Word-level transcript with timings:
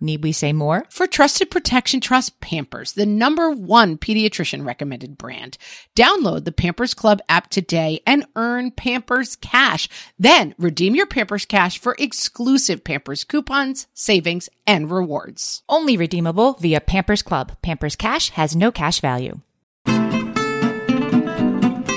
Need 0.00 0.22
we 0.22 0.32
say 0.32 0.52
more? 0.52 0.84
For 0.90 1.06
trusted 1.06 1.50
protection, 1.50 2.00
trust 2.00 2.40
Pampers, 2.40 2.92
the 2.92 3.06
number 3.06 3.50
one 3.50 3.96
pediatrician 3.96 4.66
recommended 4.66 5.16
brand. 5.16 5.56
Download 5.94 6.44
the 6.44 6.52
Pampers 6.52 6.94
Club 6.94 7.20
app 7.28 7.48
today 7.48 8.00
and 8.06 8.26
earn 8.36 8.70
Pampers 8.70 9.36
Cash. 9.36 9.88
Then 10.18 10.54
redeem 10.58 10.94
your 10.94 11.06
Pampers 11.06 11.44
Cash 11.44 11.78
for 11.78 11.96
exclusive 11.98 12.84
Pampers 12.84 13.24
coupons, 13.24 13.86
savings, 13.94 14.48
and 14.66 14.90
rewards. 14.90 15.62
Only 15.68 15.96
redeemable 15.96 16.54
via 16.54 16.80
Pampers 16.80 17.22
Club. 17.22 17.56
Pampers 17.62 17.96
Cash 17.96 18.30
has 18.30 18.54
no 18.56 18.70
cash 18.72 19.00
value. 19.00 19.40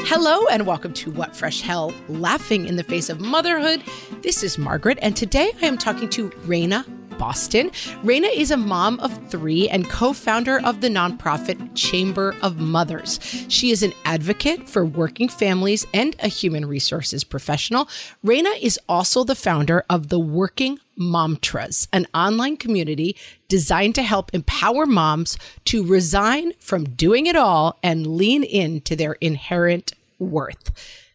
Hello 0.09 0.47
and 0.47 0.65
welcome 0.65 0.93
to 0.93 1.11
What 1.11 1.35
Fresh 1.35 1.61
Hell 1.61 1.93
Laughing 2.07 2.65
in 2.65 2.77
the 2.77 2.83
Face 2.83 3.09
of 3.09 3.19
Motherhood. 3.19 3.83
This 4.21 4.41
is 4.41 4.57
Margaret, 4.57 4.97
and 5.01 5.15
today 5.15 5.51
I 5.61 5.65
am 5.65 5.77
talking 5.77 6.09
to 6.11 6.29
Raena 6.29 6.85
Boston. 7.17 7.69
Raena 8.03 8.33
is 8.33 8.51
a 8.51 8.57
mom 8.57 8.99
of 8.99 9.29
three 9.29 9.67
and 9.69 9.89
co 9.89 10.13
founder 10.13 10.59
of 10.63 10.81
the 10.81 10.89
nonprofit 10.89 11.75
Chamber 11.75 12.35
of 12.41 12.59
Mothers. 12.59 13.19
She 13.49 13.71
is 13.71 13.83
an 13.83 13.93
advocate 14.05 14.67
for 14.67 14.85
working 14.85 15.29
families 15.29 15.85
and 15.93 16.15
a 16.19 16.27
human 16.27 16.65
resources 16.65 17.23
professional. 17.23 17.89
Raena 18.25 18.51
is 18.61 18.79
also 18.87 19.23
the 19.23 19.35
founder 19.35 19.83
of 19.89 20.09
the 20.09 20.19
Working 20.19 20.79
Momtras, 20.97 21.87
an 21.93 22.07
online 22.13 22.57
community 22.57 23.15
designed 23.47 23.95
to 23.95 24.03
help 24.03 24.33
empower 24.33 24.85
moms 24.85 25.37
to 25.65 25.85
resign 25.85 26.53
from 26.59 26.83
doing 26.83 27.27
it 27.27 27.35
all 27.35 27.77
and 27.83 28.07
lean 28.07 28.43
into 28.43 28.95
their 28.95 29.13
inherent 29.13 29.93
worth. 30.19 30.71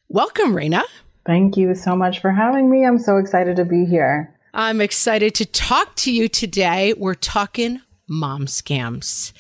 Welcome, 0.09 0.55
Raena. 0.55 0.83
Thank 1.25 1.57
you 1.57 1.75
so 1.75 1.95
much 1.95 2.21
for 2.21 2.31
having 2.33 2.69
me. 2.69 2.85
I'm 2.85 2.99
so 2.99 3.17
excited 3.17 3.57
to 3.57 3.65
be 3.65 3.85
here. 3.85 4.32
I'm 4.55 4.83
excited 4.83 5.35
to 5.37 5.47
talk 5.47 5.97
to 5.97 6.13
you 6.13 6.29
today. 6.29 6.93
We're 6.93 7.15
talking 7.15 7.81
mom 8.07 8.45
scams. 8.45 9.33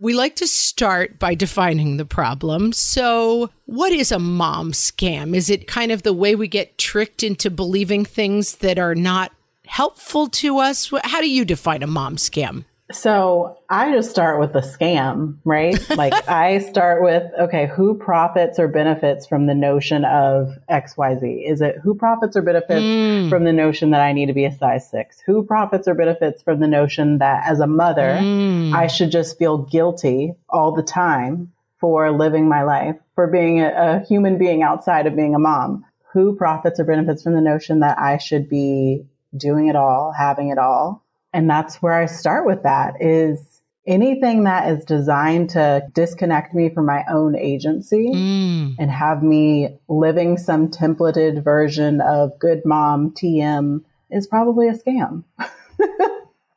We 0.00 0.12
like 0.12 0.34
to 0.36 0.48
start 0.48 1.20
by 1.20 1.36
defining 1.36 1.96
the 1.96 2.04
problem. 2.04 2.72
So, 2.72 3.50
what 3.66 3.92
is 3.92 4.10
a 4.10 4.18
mom 4.18 4.72
scam? 4.72 5.36
Is 5.36 5.50
it 5.50 5.68
kind 5.68 5.92
of 5.92 6.02
the 6.02 6.12
way 6.12 6.34
we 6.34 6.48
get 6.48 6.78
tricked 6.78 7.22
into 7.22 7.48
believing 7.48 8.04
things 8.04 8.56
that 8.56 8.76
are 8.76 8.96
not 8.96 9.30
helpful 9.66 10.26
to 10.30 10.58
us? 10.58 10.92
How 11.04 11.20
do 11.20 11.30
you 11.30 11.44
define 11.44 11.84
a 11.84 11.86
mom 11.86 12.16
scam? 12.16 12.64
So 12.92 13.58
I 13.68 13.92
just 13.92 14.10
start 14.10 14.38
with 14.38 14.52
the 14.52 14.60
scam, 14.60 15.38
right? 15.44 15.78
like 15.96 16.28
I 16.28 16.58
start 16.58 17.02
with, 17.02 17.24
okay, 17.40 17.66
who 17.66 17.98
profits 17.98 18.58
or 18.58 18.68
benefits 18.68 19.26
from 19.26 19.46
the 19.46 19.54
notion 19.54 20.04
of 20.04 20.56
XYZ? 20.70 21.50
Is 21.50 21.60
it 21.60 21.76
who 21.82 21.94
profits 21.96 22.36
or 22.36 22.42
benefits 22.42 22.82
mm. 22.82 23.28
from 23.28 23.44
the 23.44 23.52
notion 23.52 23.90
that 23.90 24.00
I 24.00 24.12
need 24.12 24.26
to 24.26 24.32
be 24.32 24.44
a 24.44 24.56
size 24.56 24.88
six? 24.88 25.20
Who 25.26 25.44
profits 25.44 25.88
or 25.88 25.94
benefits 25.94 26.42
from 26.42 26.60
the 26.60 26.68
notion 26.68 27.18
that 27.18 27.44
as 27.48 27.58
a 27.60 27.66
mother, 27.66 28.18
mm. 28.20 28.72
I 28.72 28.86
should 28.86 29.10
just 29.10 29.36
feel 29.36 29.58
guilty 29.58 30.34
all 30.48 30.72
the 30.72 30.82
time 30.82 31.52
for 31.80 32.10
living 32.10 32.48
my 32.48 32.62
life, 32.62 32.96
for 33.14 33.26
being 33.26 33.60
a, 33.60 33.72
a 33.74 34.04
human 34.06 34.38
being 34.38 34.62
outside 34.62 35.06
of 35.06 35.16
being 35.16 35.34
a 35.34 35.38
mom? 35.38 35.84
Who 36.12 36.36
profits 36.36 36.80
or 36.80 36.84
benefits 36.84 37.22
from 37.22 37.34
the 37.34 37.40
notion 37.40 37.80
that 37.80 37.98
I 37.98 38.18
should 38.18 38.48
be 38.48 39.06
doing 39.36 39.66
it 39.66 39.76
all, 39.76 40.12
having 40.16 40.48
it 40.48 40.58
all? 40.58 41.05
And 41.36 41.50
that's 41.50 41.82
where 41.82 41.92
I 41.92 42.06
start 42.06 42.46
with 42.46 42.62
that 42.62 42.94
is 42.98 43.60
anything 43.86 44.44
that 44.44 44.70
is 44.70 44.86
designed 44.86 45.50
to 45.50 45.82
disconnect 45.92 46.54
me 46.54 46.70
from 46.70 46.86
my 46.86 47.04
own 47.12 47.36
agency 47.36 48.10
mm. 48.10 48.74
and 48.78 48.90
have 48.90 49.22
me 49.22 49.76
living 49.86 50.38
some 50.38 50.70
templated 50.70 51.44
version 51.44 52.00
of 52.00 52.38
good 52.38 52.62
mom 52.64 53.10
TM 53.10 53.82
is 54.10 54.26
probably 54.26 54.68
a 54.68 54.72
scam. 54.72 55.24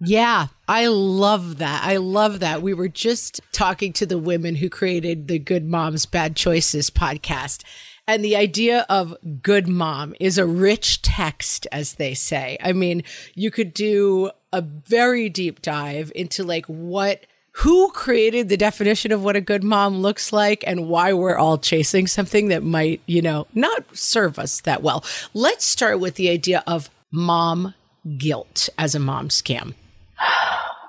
Yeah, 0.01 0.47
I 0.65 0.87
love 0.87 1.57
that. 1.57 1.83
I 1.83 1.97
love 1.97 2.39
that. 2.39 2.61
We 2.61 2.73
were 2.73 2.87
just 2.87 3.41
talking 3.51 3.91
to 3.91 4.05
the 4.05 4.17
women 4.17 4.55
who 4.55 4.69
created 4.69 5.27
the 5.27 5.39
Good 5.39 5.65
Moms 5.65 6.05
Bad 6.05 6.37
Choices 6.37 6.89
podcast. 6.89 7.63
And 8.07 8.23
the 8.23 8.37
idea 8.37 8.85
of 8.87 9.13
good 9.43 9.67
mom 9.67 10.15
is 10.19 10.37
a 10.37 10.45
rich 10.45 11.01
text, 11.01 11.67
as 11.73 11.95
they 11.95 12.13
say. 12.13 12.57
I 12.63 12.71
mean, 12.71 13.03
you 13.35 13.51
could 13.51 13.73
do 13.73 14.31
a 14.51 14.61
very 14.61 15.29
deep 15.29 15.61
dive 15.61 16.11
into 16.15 16.43
like 16.43 16.65
what 16.65 17.25
who 17.53 17.91
created 17.91 18.47
the 18.47 18.57
definition 18.57 19.11
of 19.11 19.23
what 19.23 19.35
a 19.35 19.41
good 19.41 19.63
mom 19.63 20.01
looks 20.01 20.31
like 20.31 20.63
and 20.65 20.87
why 20.87 21.11
we're 21.11 21.37
all 21.37 21.57
chasing 21.57 22.07
something 22.07 22.47
that 22.47 22.63
might, 22.63 23.01
you 23.05 23.21
know, 23.21 23.47
not 23.53 23.83
serve 23.97 24.39
us 24.39 24.61
that 24.61 24.81
well. 24.81 25.03
Let's 25.33 25.65
start 25.65 25.99
with 25.99 26.15
the 26.15 26.29
idea 26.29 26.63
of 26.65 26.89
mom 27.11 27.73
guilt 28.17 28.69
as 28.77 28.95
a 28.95 28.99
mom 28.99 29.29
scam. 29.29 29.73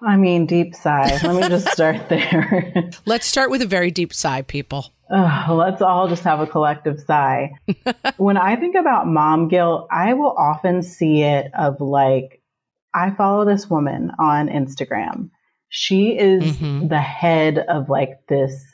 I 0.02 0.16
mean, 0.16 0.46
deep 0.46 0.74
sigh. 0.74 1.18
Let 1.22 1.34
me 1.34 1.48
just 1.48 1.68
start 1.68 1.96
there. 2.08 2.90
Let's 3.04 3.26
start 3.26 3.50
with 3.50 3.62
a 3.62 3.66
very 3.66 3.90
deep 3.90 4.14
sigh, 4.14 4.42
people. 4.42 4.92
Let's 5.10 5.82
all 5.82 6.08
just 6.08 6.22
have 6.22 6.40
a 6.40 6.46
collective 6.46 7.00
sigh. 7.00 7.52
when 8.16 8.36
I 8.36 8.54
think 8.56 8.76
about 8.76 9.08
mom 9.08 9.48
guilt, 9.48 9.88
I 9.90 10.14
will 10.14 10.34
often 10.38 10.82
see 10.82 11.22
it 11.22 11.50
of 11.54 11.80
like 11.80 12.39
I 12.94 13.10
follow 13.10 13.44
this 13.44 13.68
woman 13.68 14.12
on 14.18 14.48
Instagram. 14.48 15.30
She 15.68 16.18
is 16.18 16.42
mm-hmm. 16.42 16.88
the 16.88 17.00
head 17.00 17.58
of 17.58 17.88
like 17.88 18.26
this 18.28 18.64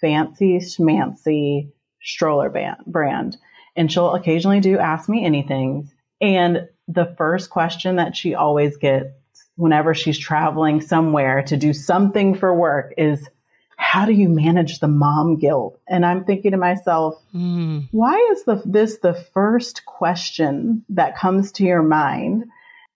fancy 0.00 0.58
schmancy 0.58 1.70
stroller 2.02 2.50
band, 2.50 2.78
brand. 2.86 3.36
And 3.76 3.90
she'll 3.90 4.14
occasionally 4.14 4.60
do 4.60 4.78
ask 4.78 5.08
me 5.08 5.24
anything. 5.24 5.90
And 6.20 6.68
the 6.88 7.14
first 7.16 7.50
question 7.50 7.96
that 7.96 8.16
she 8.16 8.34
always 8.34 8.76
gets 8.76 9.08
whenever 9.56 9.94
she's 9.94 10.18
traveling 10.18 10.80
somewhere 10.80 11.42
to 11.42 11.56
do 11.56 11.72
something 11.72 12.34
for 12.34 12.52
work 12.54 12.94
is, 12.98 13.28
how 13.76 14.04
do 14.04 14.12
you 14.12 14.28
manage 14.28 14.80
the 14.80 14.88
mom 14.88 15.38
guilt? 15.38 15.78
And 15.88 16.04
I'm 16.04 16.24
thinking 16.24 16.50
to 16.50 16.56
myself, 16.56 17.14
mm. 17.34 17.88
why 17.92 18.16
is 18.32 18.44
the, 18.44 18.60
this 18.64 18.98
the 18.98 19.14
first 19.14 19.84
question 19.86 20.84
that 20.90 21.16
comes 21.16 21.52
to 21.52 21.64
your 21.64 21.82
mind? 21.82 22.44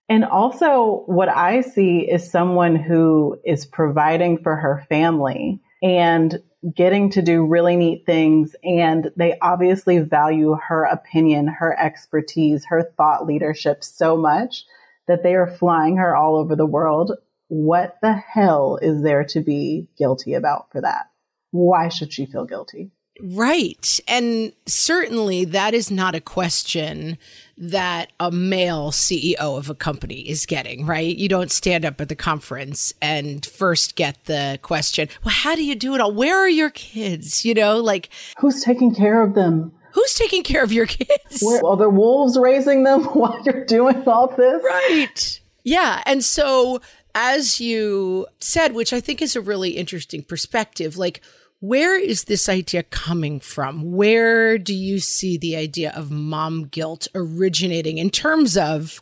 And 0.09 0.25
also, 0.25 1.05
what 1.07 1.29
I 1.29 1.63
see 1.63 2.01
is 2.01 2.31
someone 2.31 2.77
who 2.77 3.39
is 3.45 3.65
providing 3.65 4.39
for 4.39 4.55
her 4.55 4.85
family 4.89 5.61
and 5.83 6.43
getting 6.75 7.11
to 7.11 7.23
do 7.23 7.47
really 7.47 7.77
neat 7.77 8.05
things. 8.05 8.55
And 8.63 9.11
they 9.17 9.39
obviously 9.41 9.99
value 10.01 10.57
her 10.69 10.85
opinion, 10.85 11.47
her 11.47 11.79
expertise, 11.79 12.67
her 12.67 12.91
thought 12.97 13.27
leadership 13.27 13.83
so 13.83 14.17
much 14.17 14.65
that 15.07 15.23
they 15.23 15.35
are 15.35 15.47
flying 15.47 15.97
her 15.97 16.15
all 16.15 16.37
over 16.37 16.55
the 16.57 16.67
world. 16.67 17.13
What 17.49 17.97
the 18.03 18.15
hell 18.15 18.79
is 18.81 19.03
there 19.03 19.25
to 19.25 19.41
be 19.41 19.89
guilty 19.97 20.35
about 20.35 20.71
for 20.71 20.81
that? 20.83 21.11
Why 21.51 21.89
should 21.89 22.13
she 22.13 22.27
feel 22.27 22.47
guilty? 22.47 22.91
Right. 23.21 24.01
And 24.09 24.53
certainly 24.67 25.45
that 25.47 25.73
is 25.73 25.91
not 25.91 26.15
a 26.15 26.21
question 26.21 27.17
that 27.57 28.11
a 28.19 28.33
male 28.33 28.91
CEO 28.91 29.37
of 29.39 29.71
a 29.71 29.75
company 29.75 30.29
is 30.29 30.47
getting, 30.47 30.85
right? 30.85 31.17
You 31.17 31.29
don't 31.29 31.53
stand 31.53 31.85
up 31.85 32.01
at 32.01 32.09
the 32.09 32.17
conference 32.17 32.93
and 33.01 33.47
first 33.47 33.95
get 33.95 34.25
the 34.25 34.59
question, 34.63 35.09
well, 35.25 35.35
how 35.35 35.55
do 35.55 35.65
you 35.65 35.77
do 35.77 35.95
it 35.95 36.01
all? 36.01 36.13
Where 36.13 36.37
are 36.37 36.49
your 36.49 36.71
kids? 36.71 37.45
You 37.45 37.55
know, 37.55 37.79
like 37.79 38.11
who's 38.39 38.63
taking 38.63 38.95
care 38.95 39.23
of 39.23 39.35
them? 39.35 39.73
Who's 39.93 40.15
taking 40.15 40.43
care 40.43 40.65
of 40.65 40.73
your 40.73 40.87
kids? 40.87 41.41
Where, 41.41 41.65
are 41.65 41.77
there 41.77 41.89
wolves 41.89 42.37
raising 42.37 42.83
them 42.83 43.05
while 43.13 43.41
you're 43.45 43.65
doing 43.65 44.03
all 44.09 44.35
this? 44.37 44.63
Right. 44.65 45.41
Yeah. 45.63 46.03
And 46.05 46.25
so, 46.25 46.81
as 47.15 47.61
you 47.61 48.27
said, 48.41 48.75
which 48.75 48.93
I 48.93 49.01
think 49.01 49.23
is 49.23 49.37
a 49.37 49.41
really 49.41 49.71
interesting 49.71 50.25
perspective, 50.25 50.97
like, 50.97 51.21
where 51.67 51.99
is 51.99 52.25
this 52.25 52.49
idea 52.49 52.83
coming 52.83 53.41
from? 53.41 53.93
Where 53.93 54.59
do 54.59 54.75
you 54.75 54.99
see 54.99 55.39
the 55.39 55.57
idea 55.57 55.93
of 55.97 56.11
mom 56.11 56.67
guilt 56.67 57.09
originating 57.15 57.97
in 57.97 58.11
terms 58.11 58.59
of 58.59 59.01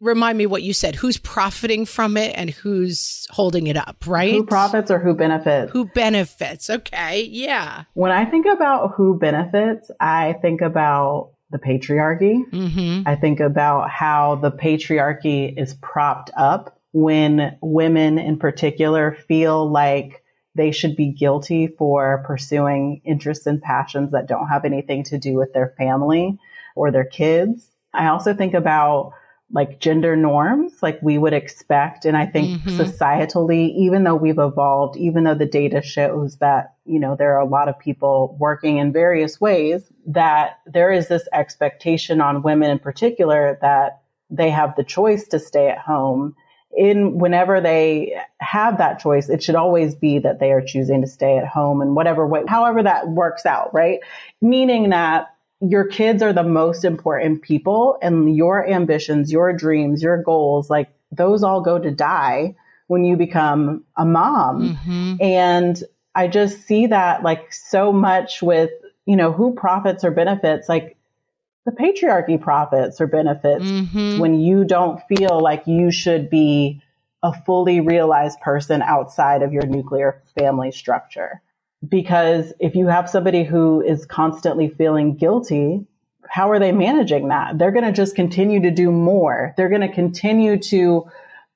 remind 0.00 0.38
me 0.38 0.46
what 0.46 0.62
you 0.62 0.72
said. 0.72 0.94
Who's 0.94 1.16
profiting 1.16 1.84
from 1.84 2.16
it 2.16 2.32
and 2.36 2.50
who's 2.50 3.26
holding 3.30 3.66
it 3.66 3.76
up, 3.76 4.04
right? 4.06 4.32
Who 4.32 4.46
profits 4.46 4.92
or 4.92 5.00
who 5.00 5.12
benefits? 5.12 5.72
Who 5.72 5.86
benefits? 5.86 6.70
Okay. 6.70 7.24
Yeah. 7.24 7.82
When 7.94 8.12
I 8.12 8.24
think 8.24 8.46
about 8.46 8.92
who 8.94 9.18
benefits, 9.18 9.90
I 9.98 10.34
think 10.40 10.60
about 10.60 11.32
the 11.50 11.58
patriarchy. 11.58 12.48
Mm-hmm. 12.52 13.08
I 13.08 13.16
think 13.16 13.40
about 13.40 13.90
how 13.90 14.36
the 14.36 14.52
patriarchy 14.52 15.52
is 15.60 15.74
propped 15.74 16.30
up 16.36 16.78
when 16.92 17.58
women 17.60 18.18
in 18.18 18.38
particular 18.38 19.18
feel 19.26 19.68
like 19.68 20.22
they 20.58 20.72
should 20.72 20.96
be 20.96 21.10
guilty 21.10 21.68
for 21.68 22.22
pursuing 22.26 23.00
interests 23.04 23.46
and 23.46 23.62
passions 23.62 24.10
that 24.10 24.26
don't 24.26 24.48
have 24.48 24.64
anything 24.64 25.04
to 25.04 25.16
do 25.16 25.34
with 25.34 25.52
their 25.54 25.72
family 25.78 26.36
or 26.74 26.90
their 26.90 27.04
kids. 27.04 27.70
I 27.94 28.08
also 28.08 28.34
think 28.34 28.52
about 28.52 29.12
like 29.50 29.80
gender 29.80 30.14
norms, 30.14 30.82
like 30.82 30.98
we 31.00 31.16
would 31.16 31.32
expect. 31.32 32.04
And 32.04 32.16
I 32.16 32.26
think 32.26 32.50
Mhm. 32.50 32.78
societally, 32.78 33.70
even 33.70 34.04
though 34.04 34.14
we've 34.14 34.38
evolved, 34.38 34.98
even 34.98 35.24
though 35.24 35.34
the 35.34 35.46
data 35.46 35.80
shows 35.80 36.36
that, 36.36 36.74
you 36.84 37.00
know, 37.00 37.14
there 37.16 37.34
are 37.34 37.40
a 37.40 37.46
lot 37.46 37.68
of 37.68 37.78
people 37.78 38.36
working 38.38 38.76
in 38.76 38.92
various 38.92 39.40
ways, 39.40 39.90
that 40.06 40.58
there 40.66 40.92
is 40.92 41.08
this 41.08 41.26
expectation 41.32 42.20
on 42.20 42.42
women 42.42 42.70
in 42.70 42.78
particular 42.78 43.58
that 43.62 44.02
they 44.28 44.50
have 44.50 44.76
the 44.76 44.84
choice 44.84 45.26
to 45.28 45.38
stay 45.38 45.68
at 45.68 45.78
home. 45.78 46.36
In 46.76 47.18
whenever 47.18 47.60
they 47.60 48.14
have 48.40 48.78
that 48.78 49.00
choice, 49.00 49.28
it 49.28 49.42
should 49.42 49.54
always 49.54 49.94
be 49.94 50.18
that 50.18 50.38
they 50.38 50.52
are 50.52 50.60
choosing 50.60 51.00
to 51.00 51.06
stay 51.06 51.38
at 51.38 51.46
home 51.46 51.80
and 51.80 51.96
whatever 51.96 52.26
way, 52.26 52.42
however 52.46 52.82
that 52.82 53.08
works 53.08 53.46
out, 53.46 53.72
right? 53.72 54.00
Meaning 54.40 54.90
that 54.90 55.28
your 55.60 55.86
kids 55.86 56.22
are 56.22 56.32
the 56.32 56.44
most 56.44 56.84
important 56.84 57.42
people 57.42 57.98
and 58.02 58.36
your 58.36 58.68
ambitions, 58.68 59.32
your 59.32 59.52
dreams, 59.52 60.02
your 60.02 60.22
goals, 60.22 60.70
like 60.70 60.88
those 61.10 61.42
all 61.42 61.62
go 61.62 61.78
to 61.78 61.90
die 61.90 62.54
when 62.86 63.04
you 63.04 63.16
become 63.16 63.82
a 63.96 64.04
mom. 64.04 64.76
Mm-hmm. 64.76 65.14
And 65.22 65.82
I 66.14 66.28
just 66.28 66.66
see 66.66 66.86
that 66.88 67.22
like 67.22 67.52
so 67.52 67.92
much 67.92 68.42
with, 68.42 68.70
you 69.06 69.16
know, 69.16 69.32
who 69.32 69.54
profits 69.54 70.04
or 70.04 70.10
benefits, 70.10 70.68
like 70.68 70.97
the 71.64 71.72
patriarchy 71.72 72.40
profits 72.40 73.00
or 73.00 73.06
benefits 73.06 73.64
Mm-hmm. 73.64 74.18
when 74.18 74.40
you 74.40 74.64
don't 74.64 75.00
feel 75.08 75.40
like 75.40 75.66
you 75.66 75.90
should 75.90 76.30
be 76.30 76.82
a 77.22 77.32
fully 77.44 77.80
realized 77.80 78.40
person 78.40 78.80
outside 78.80 79.42
of 79.42 79.52
your 79.52 79.66
nuclear 79.66 80.22
family 80.38 80.70
structure. 80.70 81.42
Because 81.86 82.52
if 82.60 82.74
you 82.74 82.86
have 82.86 83.10
somebody 83.10 83.44
who 83.44 83.82
is 83.82 84.06
constantly 84.06 84.68
feeling 84.68 85.16
guilty, 85.16 85.86
how 86.28 86.50
are 86.50 86.58
they 86.58 86.72
managing 86.72 87.28
that? 87.28 87.58
They're 87.58 87.72
going 87.72 87.84
to 87.84 87.92
just 87.92 88.14
continue 88.14 88.60
to 88.62 88.70
do 88.70 88.90
more. 88.90 89.54
They're 89.56 89.68
going 89.68 89.82
to 89.82 89.92
continue 89.92 90.58
to 90.58 91.06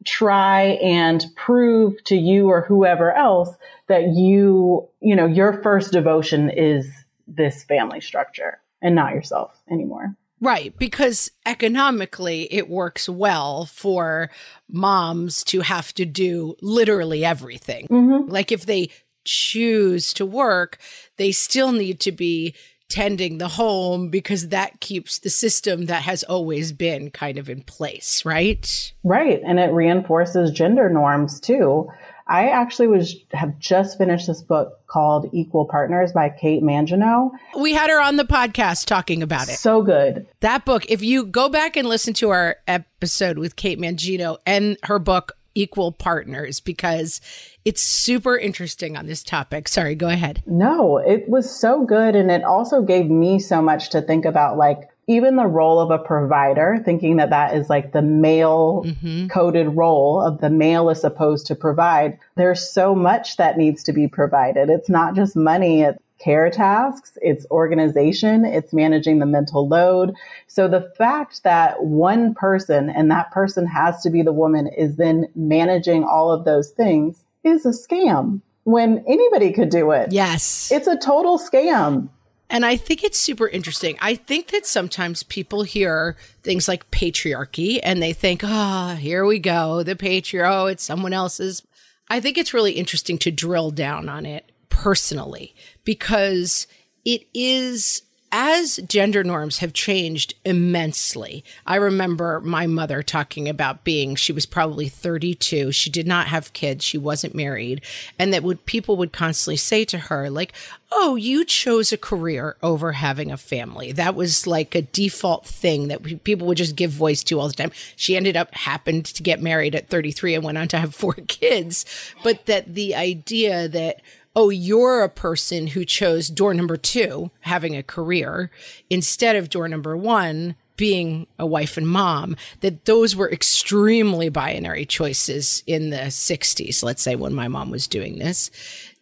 try 0.04 0.62
and 0.82 1.24
prove 1.36 2.02
to 2.04 2.16
you 2.16 2.48
or 2.48 2.62
whoever 2.62 3.12
else 3.12 3.56
that 3.86 4.08
you, 4.08 4.88
you 5.00 5.14
know, 5.14 5.26
your 5.26 5.62
first 5.62 5.92
devotion 5.92 6.50
is 6.50 6.90
this 7.28 7.62
family 7.64 8.00
structure 8.00 8.58
and 8.82 8.94
not 8.94 9.14
yourself 9.14 9.62
anymore. 9.70 10.16
Right, 10.40 10.76
because 10.76 11.30
economically 11.46 12.52
it 12.52 12.68
works 12.68 13.08
well 13.08 13.64
for 13.66 14.28
moms 14.68 15.44
to 15.44 15.60
have 15.60 15.94
to 15.94 16.04
do 16.04 16.56
literally 16.60 17.24
everything. 17.24 17.86
Mm-hmm. 17.86 18.28
Like 18.28 18.50
if 18.50 18.66
they 18.66 18.90
choose 19.24 20.12
to 20.14 20.26
work, 20.26 20.78
they 21.16 21.30
still 21.30 21.70
need 21.70 22.00
to 22.00 22.10
be 22.10 22.56
tending 22.92 23.38
the 23.38 23.48
home 23.48 24.08
because 24.08 24.48
that 24.48 24.80
keeps 24.80 25.20
the 25.20 25.30
system 25.30 25.86
that 25.86 26.02
has 26.02 26.24
always 26.24 26.72
been 26.72 27.10
kind 27.10 27.38
of 27.38 27.48
in 27.48 27.62
place, 27.62 28.24
right? 28.24 28.92
Right. 29.02 29.40
And 29.46 29.58
it 29.58 29.72
reinforces 29.72 30.50
gender 30.50 30.90
norms 30.90 31.40
too. 31.40 31.88
I 32.26 32.48
actually 32.48 32.88
was 32.88 33.16
have 33.32 33.58
just 33.58 33.98
finished 33.98 34.26
this 34.26 34.42
book 34.42 34.86
called 34.86 35.28
Equal 35.32 35.66
Partners 35.66 36.12
by 36.12 36.28
Kate 36.28 36.62
Mangino. 36.62 37.30
We 37.58 37.72
had 37.72 37.90
her 37.90 38.00
on 38.00 38.16
the 38.16 38.24
podcast 38.24 38.86
talking 38.86 39.22
about 39.22 39.48
it. 39.48 39.56
So 39.56 39.82
good. 39.82 40.26
That 40.40 40.64
book, 40.64 40.86
if 40.88 41.02
you 41.02 41.24
go 41.24 41.48
back 41.48 41.76
and 41.76 41.88
listen 41.88 42.14
to 42.14 42.30
our 42.30 42.56
episode 42.66 43.38
with 43.38 43.56
Kate 43.56 43.78
Mangino 43.78 44.38
and 44.46 44.76
her 44.84 44.98
book 44.98 45.32
Equal 45.54 45.92
Partners 45.92 46.60
because 46.60 47.20
it's 47.64 47.82
super 47.82 48.36
interesting 48.36 48.96
on 48.96 49.06
this 49.06 49.22
topic. 49.22 49.68
Sorry, 49.68 49.94
go 49.94 50.08
ahead. 50.08 50.42
No, 50.46 50.98
it 50.98 51.28
was 51.28 51.50
so 51.50 51.84
good. 51.84 52.16
And 52.16 52.30
it 52.30 52.42
also 52.44 52.82
gave 52.82 53.10
me 53.10 53.38
so 53.38 53.60
much 53.60 53.90
to 53.90 54.00
think 54.00 54.24
about, 54.24 54.56
like, 54.56 54.88
even 55.08 55.36
the 55.36 55.46
role 55.46 55.80
of 55.80 55.90
a 55.90 55.98
provider, 55.98 56.80
thinking 56.84 57.16
that 57.16 57.30
that 57.30 57.54
is 57.54 57.68
like 57.68 57.92
the 57.92 58.02
male 58.02 58.84
mm-hmm. 58.86 59.26
coded 59.26 59.76
role 59.76 60.20
of 60.20 60.40
the 60.40 60.50
male 60.50 60.88
is 60.90 61.00
supposed 61.00 61.46
to 61.48 61.54
provide. 61.54 62.18
There's 62.36 62.70
so 62.70 62.94
much 62.94 63.36
that 63.36 63.58
needs 63.58 63.82
to 63.84 63.92
be 63.92 64.06
provided. 64.06 64.70
It's 64.70 64.88
not 64.88 65.14
just 65.14 65.34
money. 65.34 65.82
It's 65.82 65.98
care 66.22 66.50
tasks, 66.50 67.18
it's 67.20 67.44
organization, 67.50 68.44
it's 68.44 68.72
managing 68.72 69.18
the 69.18 69.26
mental 69.26 69.66
load. 69.66 70.14
So 70.46 70.68
the 70.68 70.92
fact 70.96 71.42
that 71.42 71.82
one 71.82 72.34
person 72.34 72.88
and 72.90 73.10
that 73.10 73.32
person 73.32 73.66
has 73.66 74.02
to 74.02 74.10
be 74.10 74.22
the 74.22 74.32
woman 74.32 74.68
is 74.68 74.96
then 74.96 75.26
managing 75.34 76.04
all 76.04 76.30
of 76.30 76.44
those 76.44 76.70
things 76.70 77.24
is 77.42 77.66
a 77.66 77.70
scam 77.70 78.40
when 78.64 79.04
anybody 79.08 79.52
could 79.52 79.70
do 79.70 79.90
it. 79.90 80.12
Yes. 80.12 80.70
It's 80.70 80.86
a 80.86 80.96
total 80.96 81.38
scam. 81.38 82.08
And 82.52 82.66
I 82.66 82.76
think 82.76 83.02
it's 83.02 83.18
super 83.18 83.48
interesting. 83.48 83.96
I 83.98 84.14
think 84.14 84.48
that 84.48 84.66
sometimes 84.66 85.22
people 85.22 85.62
hear 85.62 86.18
things 86.42 86.68
like 86.68 86.90
patriarchy 86.90 87.80
and 87.82 88.02
they 88.02 88.12
think, 88.12 88.42
oh, 88.44 88.94
here 88.94 89.24
we 89.24 89.38
go, 89.38 89.82
the 89.82 89.96
patriarchy, 89.96 90.52
oh, 90.52 90.66
it's 90.66 90.84
someone 90.84 91.14
else's. 91.14 91.66
I 92.10 92.20
think 92.20 92.36
it's 92.36 92.52
really 92.52 92.72
interesting 92.72 93.16
to 93.18 93.30
drill 93.30 93.70
down 93.70 94.10
on 94.10 94.26
it 94.26 94.52
personally 94.68 95.54
because 95.82 96.66
it 97.06 97.22
is 97.32 98.02
as 98.32 98.80
gender 98.88 99.22
norms 99.22 99.58
have 99.58 99.74
changed 99.74 100.34
immensely. 100.42 101.44
I 101.66 101.76
remember 101.76 102.40
my 102.40 102.66
mother 102.66 103.02
talking 103.02 103.46
about 103.46 103.84
being 103.84 104.16
she 104.16 104.32
was 104.32 104.46
probably 104.46 104.88
32, 104.88 105.70
she 105.70 105.90
did 105.90 106.06
not 106.06 106.28
have 106.28 106.54
kids, 106.54 106.82
she 106.82 106.96
wasn't 106.96 107.34
married, 107.34 107.82
and 108.18 108.32
that 108.32 108.42
would 108.42 108.64
people 108.64 108.96
would 108.96 109.12
constantly 109.12 109.56
say 109.58 109.84
to 109.84 109.98
her 109.98 110.30
like, 110.30 110.54
"Oh, 110.90 111.14
you 111.14 111.44
chose 111.44 111.92
a 111.92 111.98
career 111.98 112.56
over 112.62 112.92
having 112.92 113.30
a 113.30 113.36
family." 113.36 113.92
That 113.92 114.14
was 114.14 114.46
like 114.46 114.74
a 114.74 114.82
default 114.82 115.46
thing 115.46 115.88
that 115.88 116.02
pe- 116.02 116.14
people 116.14 116.46
would 116.46 116.58
just 116.58 116.74
give 116.74 116.90
voice 116.90 117.22
to 117.24 117.38
all 117.38 117.48
the 117.48 117.54
time. 117.54 117.72
She 117.96 118.16
ended 118.16 118.36
up 118.36 118.54
happened 118.54 119.04
to 119.06 119.22
get 119.22 119.42
married 119.42 119.74
at 119.74 119.90
33 119.90 120.36
and 120.36 120.44
went 120.44 120.58
on 120.58 120.68
to 120.68 120.78
have 120.78 120.94
four 120.94 121.12
kids, 121.28 121.84
but 122.24 122.46
that 122.46 122.74
the 122.74 122.94
idea 122.94 123.68
that 123.68 124.00
oh, 124.34 124.50
you're 124.50 125.02
a 125.02 125.08
person 125.08 125.68
who 125.68 125.84
chose 125.84 126.28
door 126.28 126.54
number 126.54 126.76
two, 126.76 127.30
having 127.40 127.76
a 127.76 127.82
career, 127.82 128.50
instead 128.88 129.36
of 129.36 129.50
door 129.50 129.68
number 129.68 129.96
one, 129.96 130.56
being 130.76 131.26
a 131.38 131.46
wife 131.46 131.76
and 131.76 131.86
mom, 131.86 132.36
that 132.60 132.86
those 132.86 133.14
were 133.14 133.30
extremely 133.30 134.28
binary 134.28 134.86
choices 134.86 135.62
in 135.66 135.90
the 135.90 135.96
60s, 135.96 136.82
let's 136.82 137.02
say, 137.02 137.14
when 137.14 137.34
my 137.34 137.46
mom 137.46 137.70
was 137.70 137.86
doing 137.86 138.18
this. 138.18 138.50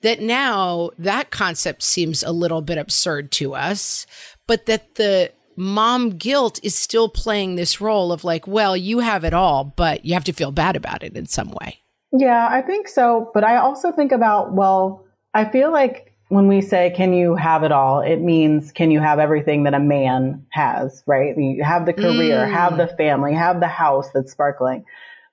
That 0.03 0.21
now 0.21 0.91
that 0.99 1.31
concept 1.31 1.83
seems 1.83 2.23
a 2.23 2.33
little 2.33 2.61
bit 2.61 2.79
absurd 2.79 3.31
to 3.33 3.55
us, 3.55 4.07
but 4.47 4.67
that 4.67 4.97
the 4.97 5.33
mom 5.57 6.11
guilt 6.11 6.59
is 6.63 6.75
still 6.75 7.09
playing 7.09 7.55
this 7.55 7.81
role 7.81 8.13
of 8.13 8.25
like, 8.25 8.47
well, 8.47 8.77
you 8.77 8.99
have 8.99 9.25
it 9.25 9.35
all, 9.35 9.65
but 9.77 10.05
you 10.05 10.15
have 10.15 10.25
to 10.25 10.33
feel 10.33 10.51
bad 10.51 10.75
about 10.75 11.03
it 11.03 11.17
in 11.17 11.27
some 11.27 11.51
way. 11.63 11.79
Yeah, 12.13 12.49
I 12.51 12.63
think 12.63 12.89
so. 12.89 13.31
But 13.33 13.45
I 13.45 13.57
also 13.57 13.93
think 13.93 14.11
about, 14.11 14.55
well, 14.55 15.05
I 15.35 15.45
feel 15.45 15.73
like 15.73 16.13
when 16.29 16.47
we 16.47 16.61
say, 16.61 16.93
can 16.97 17.13
you 17.13 17.35
have 17.35 17.65
it 17.65 17.73
all? 17.73 18.01
It 18.01 18.21
means, 18.21 18.71
can 18.73 18.91
you 18.91 19.01
have 19.01 19.19
everything 19.19 19.65
that 19.65 19.75
a 19.75 19.81
man 19.81 20.47
has, 20.51 21.03
right? 21.07 21.37
You 21.37 21.65
have 21.65 21.87
the 21.87 21.93
career, 21.93 22.47
Mm. 22.47 22.53
have 22.53 22.77
the 22.77 22.87
family, 22.87 23.35
have 23.35 23.61
the 23.61 23.69
house 23.69 24.11
that's 24.13 24.31
sparkling. 24.33 24.85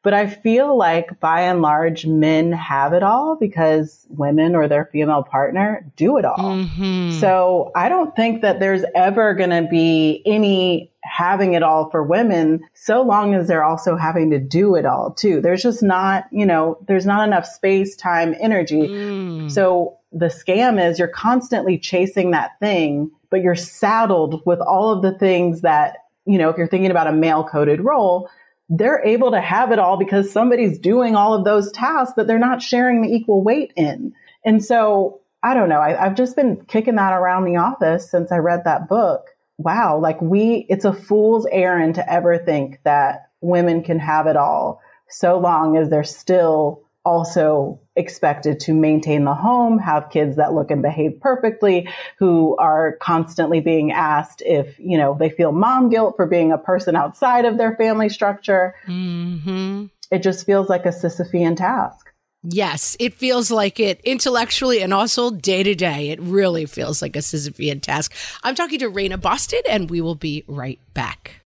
But 0.07 0.13
I 0.13 0.27
feel 0.27 0.77
like 0.77 1.19
by 1.19 1.41
and 1.41 1.61
large, 1.61 2.05
men 2.05 2.53
have 2.53 2.93
it 2.93 3.03
all 3.03 3.35
because 3.35 4.07
women 4.07 4.55
or 4.55 4.69
their 4.69 4.85
female 4.85 5.21
partner 5.21 5.85
do 5.97 6.15
it 6.15 6.23
all. 6.23 6.55
Mhm. 6.55 7.19
So 7.19 7.73
I 7.75 7.89
don't 7.89 8.15
think 8.15 8.41
that 8.41 8.61
there's 8.61 8.85
ever 8.95 9.33
going 9.33 9.49
to 9.49 9.67
be 9.69 10.23
any 10.25 10.93
having 11.03 11.55
it 11.55 11.61
all 11.61 11.89
for 11.89 12.03
women 12.03 12.61
so 12.73 13.01
long 13.01 13.33
as 13.33 13.49
they're 13.49 13.65
also 13.65 13.97
having 13.97 14.29
to 14.29 14.39
do 14.39 14.75
it 14.75 14.85
all 14.85 15.11
too. 15.11 15.41
There's 15.41 15.61
just 15.61 15.83
not, 15.83 16.23
you 16.31 16.45
know, 16.45 16.77
there's 16.87 17.05
not 17.05 17.27
enough 17.27 17.45
space, 17.45 17.93
time, 17.97 18.33
energy. 18.39 18.87
Mm. 18.87 19.51
So 19.51 19.97
the 20.13 20.27
scam 20.27 20.81
is 20.81 20.99
you're 20.99 21.09
constantly 21.09 21.77
chasing 21.77 22.31
that 22.31 22.51
thing, 22.61 23.11
but 23.29 23.41
you're 23.41 23.55
saddled 23.55 24.41
with 24.45 24.61
all 24.61 24.89
of 24.89 25.01
the 25.01 25.19
things 25.19 25.63
that, 25.63 25.97
you 26.25 26.37
know, 26.37 26.47
if 26.47 26.57
you're 26.57 26.69
thinking 26.69 26.91
about 26.91 27.07
a 27.07 27.11
male 27.11 27.43
coded 27.43 27.81
role, 27.81 28.29
they're 28.69 29.03
able 29.05 29.31
to 29.31 29.41
have 29.41 29.71
it 29.71 29.79
all 29.79 29.97
because 29.97 30.31
somebody's 30.31 30.79
doing 30.79 31.15
all 31.15 31.33
of 31.33 31.45
those 31.45 31.71
tasks 31.71 32.15
that 32.17 32.27
they're 32.27 32.39
not 32.39 32.61
sharing 32.61 33.01
the 33.01 33.13
equal 33.13 33.43
weight 33.43 33.71
in. 33.75 34.13
And 34.45 34.63
so 34.63 35.21
I 35.43 35.53
don't 35.53 35.69
know. 35.69 35.79
I, 35.79 36.05
I've 36.05 36.15
just 36.15 36.35
been 36.35 36.65
kicking 36.67 36.95
that 36.95 37.13
around 37.13 37.45
the 37.45 37.57
office 37.57 38.09
since 38.09 38.31
I 38.31 38.37
read 38.37 38.63
that 38.65 38.89
book. 38.89 39.27
Wow. 39.57 39.99
Like 39.99 40.21
we, 40.21 40.65
it's 40.69 40.85
a 40.85 40.93
fool's 40.93 41.47
errand 41.51 41.95
to 41.95 42.11
ever 42.11 42.37
think 42.37 42.79
that 42.83 43.29
women 43.41 43.83
can 43.83 43.99
have 43.99 44.27
it 44.27 44.35
all 44.35 44.81
so 45.09 45.39
long 45.39 45.77
as 45.77 45.89
they're 45.89 46.03
still 46.03 46.83
also 47.07 47.79
expected 47.95 48.59
to 48.59 48.73
maintain 48.73 49.23
the 49.23 49.33
home, 49.33 49.79
have 49.79 50.09
kids 50.09 50.35
that 50.35 50.53
look 50.53 50.69
and 50.69 50.81
behave 50.81 51.17
perfectly, 51.21 51.87
who 52.19 52.57
are 52.57 52.97
constantly 53.01 53.61
being 53.61 53.93
asked 53.93 54.43
if, 54.45 54.77
you 54.77 54.97
know, 54.97 55.15
they 55.17 55.29
feel 55.29 55.53
mom 55.53 55.89
guilt 55.89 56.15
for 56.17 56.27
being 56.27 56.51
a 56.51 56.57
person 56.57 56.97
outside 56.97 57.45
of 57.45 57.57
their 57.57 57.77
family 57.77 58.09
structure. 58.09 58.75
Mm-hmm. 58.87 59.85
It 60.11 60.21
just 60.21 60.45
feels 60.45 60.67
like 60.67 60.85
a 60.85 60.89
Sisyphean 60.89 61.55
task. 61.55 62.11
Yes, 62.43 62.97
it 62.99 63.13
feels 63.13 63.49
like 63.51 63.79
it 63.79 64.01
intellectually 64.03 64.81
and 64.81 64.93
also 64.93 65.31
day 65.31 65.63
to 65.63 65.75
day. 65.75 66.09
It 66.09 66.21
really 66.21 66.65
feels 66.65 67.01
like 67.01 67.15
a 67.15 67.19
Sisyphean 67.19 67.81
task. 67.81 68.13
I'm 68.43 68.53
talking 68.53 68.79
to 68.79 68.89
Raena 68.89 69.19
Boston, 69.19 69.61
and 69.69 69.89
we 69.89 70.01
will 70.01 70.15
be 70.15 70.43
right 70.47 70.79
back. 70.93 71.41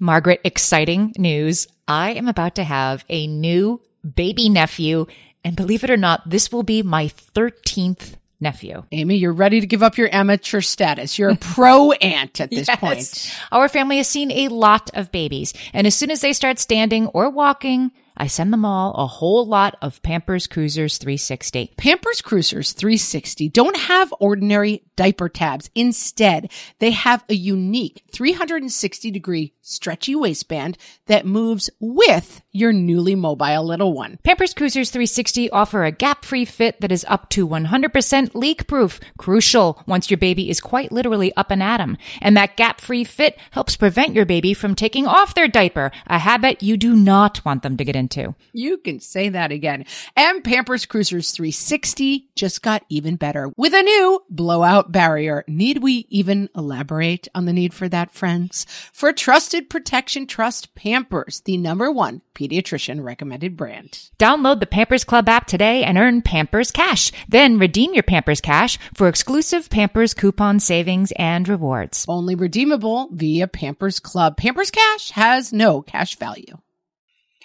Margaret, 0.00 0.40
exciting 0.44 1.12
news. 1.18 1.68
I 1.86 2.12
am 2.12 2.26
about 2.26 2.54
to 2.54 2.64
have 2.64 3.04
a 3.10 3.26
new 3.26 3.80
baby 4.04 4.48
nephew. 4.48 5.06
And 5.44 5.56
believe 5.56 5.84
it 5.84 5.90
or 5.90 5.96
not, 5.96 6.28
this 6.28 6.50
will 6.50 6.62
be 6.62 6.82
my 6.82 7.06
13th 7.06 8.14
nephew. 8.40 8.84
Amy, 8.92 9.16
you're 9.16 9.32
ready 9.32 9.60
to 9.60 9.66
give 9.66 9.82
up 9.82 9.98
your 9.98 10.14
amateur 10.14 10.60
status. 10.60 11.18
You're 11.18 11.30
a 11.30 11.36
pro 11.36 11.92
aunt 11.92 12.40
at 12.40 12.50
this 12.50 12.68
yes. 12.68 12.78
point. 12.78 13.36
Our 13.50 13.68
family 13.68 13.96
has 13.96 14.08
seen 14.08 14.30
a 14.30 14.48
lot 14.48 14.90
of 14.94 15.12
babies. 15.12 15.52
And 15.72 15.86
as 15.86 15.94
soon 15.94 16.10
as 16.10 16.20
they 16.20 16.32
start 16.32 16.58
standing 16.58 17.08
or 17.08 17.30
walking, 17.30 17.90
I 18.16 18.28
send 18.28 18.52
them 18.52 18.64
all 18.64 18.94
a 18.94 19.06
whole 19.06 19.44
lot 19.46 19.76
of 19.82 20.00
Pampers 20.02 20.46
Cruisers 20.46 20.98
360. 20.98 21.72
Pampers 21.76 22.22
Cruisers 22.22 22.72
360 22.72 23.48
don't 23.48 23.76
have 23.76 24.14
ordinary 24.20 24.84
diaper 24.96 25.28
tabs. 25.28 25.70
Instead, 25.74 26.50
they 26.78 26.90
have 26.90 27.24
a 27.28 27.34
unique 27.34 28.02
360 28.12 29.10
degree 29.10 29.52
stretchy 29.60 30.14
waistband 30.14 30.76
that 31.06 31.26
moves 31.26 31.70
with 31.80 32.42
your 32.52 32.72
newly 32.72 33.14
mobile 33.14 33.64
little 33.64 33.92
one. 33.92 34.18
Pampers 34.22 34.54
Cruisers 34.54 34.90
360 34.90 35.50
offer 35.50 35.84
a 35.84 35.90
gap-free 35.90 36.44
fit 36.44 36.80
that 36.80 36.92
is 36.92 37.04
up 37.08 37.28
to 37.30 37.48
100% 37.48 38.34
leak-proof, 38.34 39.00
crucial 39.18 39.82
once 39.86 40.10
your 40.10 40.18
baby 40.18 40.50
is 40.50 40.60
quite 40.60 40.92
literally 40.92 41.34
up 41.36 41.50
and 41.50 41.62
at 41.62 41.80
'em. 41.80 41.96
And 42.20 42.36
that 42.36 42.56
gap-free 42.56 43.04
fit 43.04 43.38
helps 43.50 43.76
prevent 43.76 44.14
your 44.14 44.26
baby 44.26 44.54
from 44.54 44.74
taking 44.74 45.06
off 45.06 45.34
their 45.34 45.48
diaper, 45.48 45.90
a 46.06 46.18
habit 46.18 46.62
you 46.62 46.76
do 46.76 46.94
not 46.94 47.44
want 47.44 47.62
them 47.62 47.76
to 47.76 47.84
get 47.84 47.96
into. 47.96 48.34
You 48.52 48.78
can 48.78 49.00
say 49.00 49.30
that 49.30 49.50
again. 49.50 49.84
And 50.16 50.44
Pampers 50.44 50.86
Cruisers 50.86 51.30
360 51.30 52.28
just 52.36 52.62
got 52.62 52.84
even 52.88 53.16
better 53.16 53.50
with 53.56 53.74
a 53.74 53.82
new 53.82 54.22
blowout 54.30 54.83
barrier. 54.92 55.44
Need 55.46 55.82
we 55.82 56.06
even 56.10 56.48
elaborate 56.56 57.28
on 57.34 57.44
the 57.44 57.52
need 57.52 57.72
for 57.74 57.88
that, 57.88 58.12
friends? 58.12 58.66
For 58.92 59.12
trusted 59.12 59.54
Trusted 59.54 59.70
Protection 59.70 60.26
Trust 60.26 60.74
Pampers, 60.74 61.40
the 61.44 61.56
number 61.56 61.92
one 61.92 62.22
pediatrician 62.34 63.04
recommended 63.04 63.56
brand. 63.56 64.10
Download 64.18 64.58
the 64.58 64.66
Pampers 64.66 65.04
Club 65.04 65.28
app 65.28 65.46
today 65.46 65.84
and 65.84 65.98
earn 65.98 66.22
Pampers 66.22 66.70
Cash. 66.70 67.12
Then 67.28 67.58
redeem 67.58 67.94
your 67.94 68.02
Pampers 68.02 68.40
Cash 68.40 68.78
for 68.94 69.06
exclusive 69.06 69.70
Pampers 69.70 70.14
coupon 70.14 70.60
savings 70.60 71.12
and 71.16 71.48
rewards. 71.48 72.04
Only 72.08 72.34
redeemable 72.34 73.10
via 73.12 73.46
Pampers 73.46 74.00
Club. 74.00 74.36
Pampers 74.36 74.70
Cash 74.70 75.10
has 75.10 75.52
no 75.52 75.82
cash 75.82 76.16
value. 76.16 76.58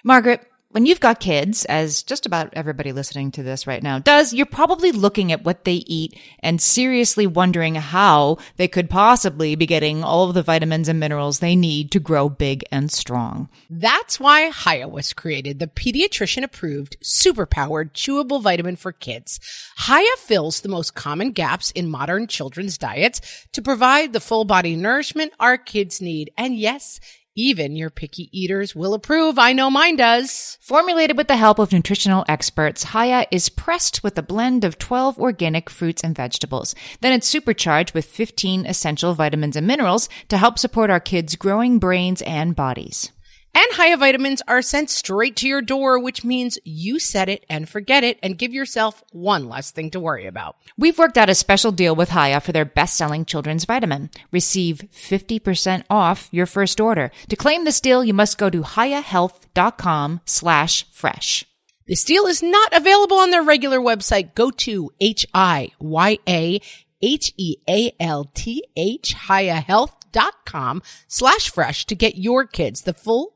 Margaret, 0.03 0.45
when 0.71 0.85
you've 0.85 0.99
got 0.99 1.19
kids, 1.19 1.65
as 1.65 2.03
just 2.03 2.27
about 2.27 2.53
everybody 2.53 2.91
listening 2.91 3.31
to 3.31 3.41
this 3.41 3.65
right 3.65 3.81
now 3.81 3.97
does, 3.97 4.33
you're 4.33 4.45
probably 4.45 4.91
looking 4.91 5.31
at 5.31 5.43
what 5.43 5.65
they 5.65 5.83
eat 5.87 6.15
and 6.41 6.61
seriously 6.61 7.25
wondering 7.25 7.73
how 7.73 8.37
they 8.57 8.67
could 8.67 8.87
possibly 8.87 9.55
be 9.55 9.65
getting 9.65 10.03
all 10.03 10.27
of 10.27 10.35
the 10.35 10.43
vitamins 10.43 10.87
and 10.87 10.99
minerals 10.99 11.39
they 11.39 11.55
need 11.55 11.91
to 11.91 11.99
grow 11.99 12.29
big 12.29 12.63
and 12.71 12.91
strong. 12.91 13.49
That's 13.67 14.19
why 14.19 14.51
Hiya 14.51 14.89
was 14.89 15.11
created, 15.11 15.57
the 15.57 15.65
pediatrician 15.65 16.43
approved, 16.43 16.97
superpowered, 17.01 17.93
chewable 17.93 18.41
vitamin 18.41 18.75
for 18.75 18.91
kids. 18.91 19.39
Hiya 19.87 20.17
fills 20.17 20.61
the 20.61 20.69
most 20.69 20.93
common 20.93 21.31
gaps 21.31 21.71
in 21.71 21.89
modern 21.89 22.27
children's 22.27 22.77
diets 22.77 23.47
to 23.53 23.63
provide 23.63 24.13
the 24.13 24.19
full 24.19 24.45
body 24.45 24.75
nourishment 24.75 25.33
our 25.39 25.57
kids 25.57 25.99
need. 25.99 26.31
And 26.37 26.55
yes, 26.55 26.99
even 27.39 27.77
your 27.77 27.89
picky 27.89 28.29
eaters 28.37 28.75
will 28.75 28.93
approve. 28.93 29.39
I 29.39 29.53
know 29.53 29.71
mine 29.71 29.95
does. 29.95 30.57
Formulated 30.59 31.15
with 31.15 31.29
the 31.29 31.37
help 31.37 31.57
of 31.57 31.71
nutritional 31.71 32.25
experts, 32.27 32.91
Hiya 32.91 33.27
is 33.31 33.47
pressed 33.47 34.03
with 34.03 34.17
a 34.17 34.21
blend 34.21 34.65
of 34.65 34.77
12 34.77 35.17
organic 35.17 35.69
fruits 35.69 36.03
and 36.03 36.13
vegetables. 36.13 36.75
Then 36.99 37.13
it's 37.13 37.27
supercharged 37.27 37.93
with 37.93 38.03
15 38.03 38.65
essential 38.65 39.13
vitamins 39.13 39.55
and 39.55 39.65
minerals 39.65 40.09
to 40.27 40.37
help 40.37 40.59
support 40.59 40.89
our 40.89 40.99
kids' 40.99 41.37
growing 41.37 41.79
brains 41.79 42.21
and 42.23 42.57
bodies. 42.57 43.11
And 43.53 43.65
Hiya 43.75 43.97
vitamins 43.97 44.41
are 44.47 44.61
sent 44.61 44.89
straight 44.89 45.35
to 45.37 45.47
your 45.47 45.61
door, 45.61 45.99
which 45.99 46.23
means 46.23 46.59
you 46.63 46.99
set 46.99 47.29
it 47.29 47.45
and 47.49 47.67
forget 47.67 48.03
it 48.03 48.19
and 48.21 48.37
give 48.37 48.53
yourself 48.53 49.03
one 49.11 49.49
less 49.49 49.71
thing 49.71 49.91
to 49.91 49.99
worry 49.99 50.27
about. 50.27 50.55
We've 50.77 50.97
worked 50.97 51.17
out 51.17 51.29
a 51.29 51.35
special 51.35 51.71
deal 51.71 51.95
with 51.95 52.11
Hiya 52.11 52.41
for 52.41 52.51
their 52.51 52.65
best-selling 52.65 53.25
children's 53.25 53.65
vitamin. 53.65 54.11
Receive 54.31 54.83
50% 54.93 55.83
off 55.89 56.29
your 56.31 56.45
first 56.45 56.79
order. 56.79 57.11
To 57.29 57.35
claim 57.35 57.65
this 57.65 57.81
deal, 57.81 58.03
you 58.03 58.13
must 58.13 58.37
go 58.37 58.49
to 58.49 58.61
hiyahealth.com 58.61 60.21
slash 60.25 60.85
fresh. 60.91 61.45
This 61.87 62.03
deal 62.03 62.27
is 62.27 62.43
not 62.43 62.73
available 62.73 63.17
on 63.17 63.31
their 63.31 63.43
regular 63.43 63.79
website. 63.79 64.35
Go 64.35 64.51
to 64.51 64.91
H-I-Y-A 64.99 66.61
H-E-A-L-T-H, 67.01 67.95
hiyahealth.com 69.15 70.81
slash 71.07 71.49
fresh 71.49 71.85
to 71.85 71.95
get 71.95 72.17
your 72.17 72.45
kids 72.45 72.81
the 72.81 72.93
full 72.93 73.35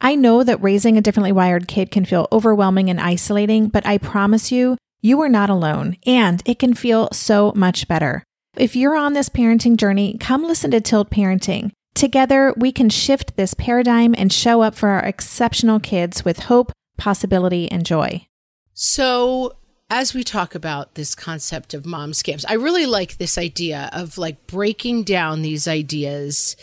I 0.00 0.14
know 0.14 0.44
that 0.44 0.62
raising 0.62 0.96
a 0.96 1.00
differently 1.00 1.32
wired 1.32 1.66
kid 1.66 1.90
can 1.90 2.04
feel 2.04 2.28
overwhelming 2.30 2.88
and 2.88 3.00
isolating, 3.00 3.68
but 3.68 3.86
I 3.86 3.98
promise 3.98 4.52
you, 4.52 4.76
you 5.00 5.20
are 5.22 5.28
not 5.28 5.50
alone, 5.50 5.96
and 6.06 6.42
it 6.44 6.58
can 6.58 6.74
feel 6.74 7.08
so 7.12 7.52
much 7.54 7.88
better. 7.88 8.22
If 8.56 8.76
you're 8.76 8.96
on 8.96 9.12
this 9.12 9.28
parenting 9.28 9.76
journey, 9.76 10.16
come 10.18 10.44
listen 10.44 10.70
to 10.72 10.80
Tilt 10.80 11.10
Parenting. 11.10 11.72
Together, 11.94 12.54
we 12.56 12.70
can 12.70 12.88
shift 12.88 13.36
this 13.36 13.54
paradigm 13.54 14.14
and 14.16 14.32
show 14.32 14.62
up 14.62 14.74
for 14.76 14.88
our 14.90 15.04
exceptional 15.04 15.80
kids 15.80 16.24
with 16.24 16.40
hope, 16.40 16.70
possibility, 16.96 17.70
and 17.70 17.84
joy. 17.84 18.26
So, 18.74 19.56
as 19.90 20.14
we 20.14 20.22
talk 20.22 20.54
about 20.54 20.94
this 20.94 21.14
concept 21.14 21.74
of 21.74 21.86
mom 21.86 22.12
scams, 22.12 22.44
I 22.48 22.54
really 22.54 22.86
like 22.86 23.16
this 23.16 23.38
idea 23.38 23.90
of 23.92 24.18
like 24.18 24.46
breaking 24.46 25.04
down 25.04 25.42
these 25.42 25.66
ideas 25.66 26.56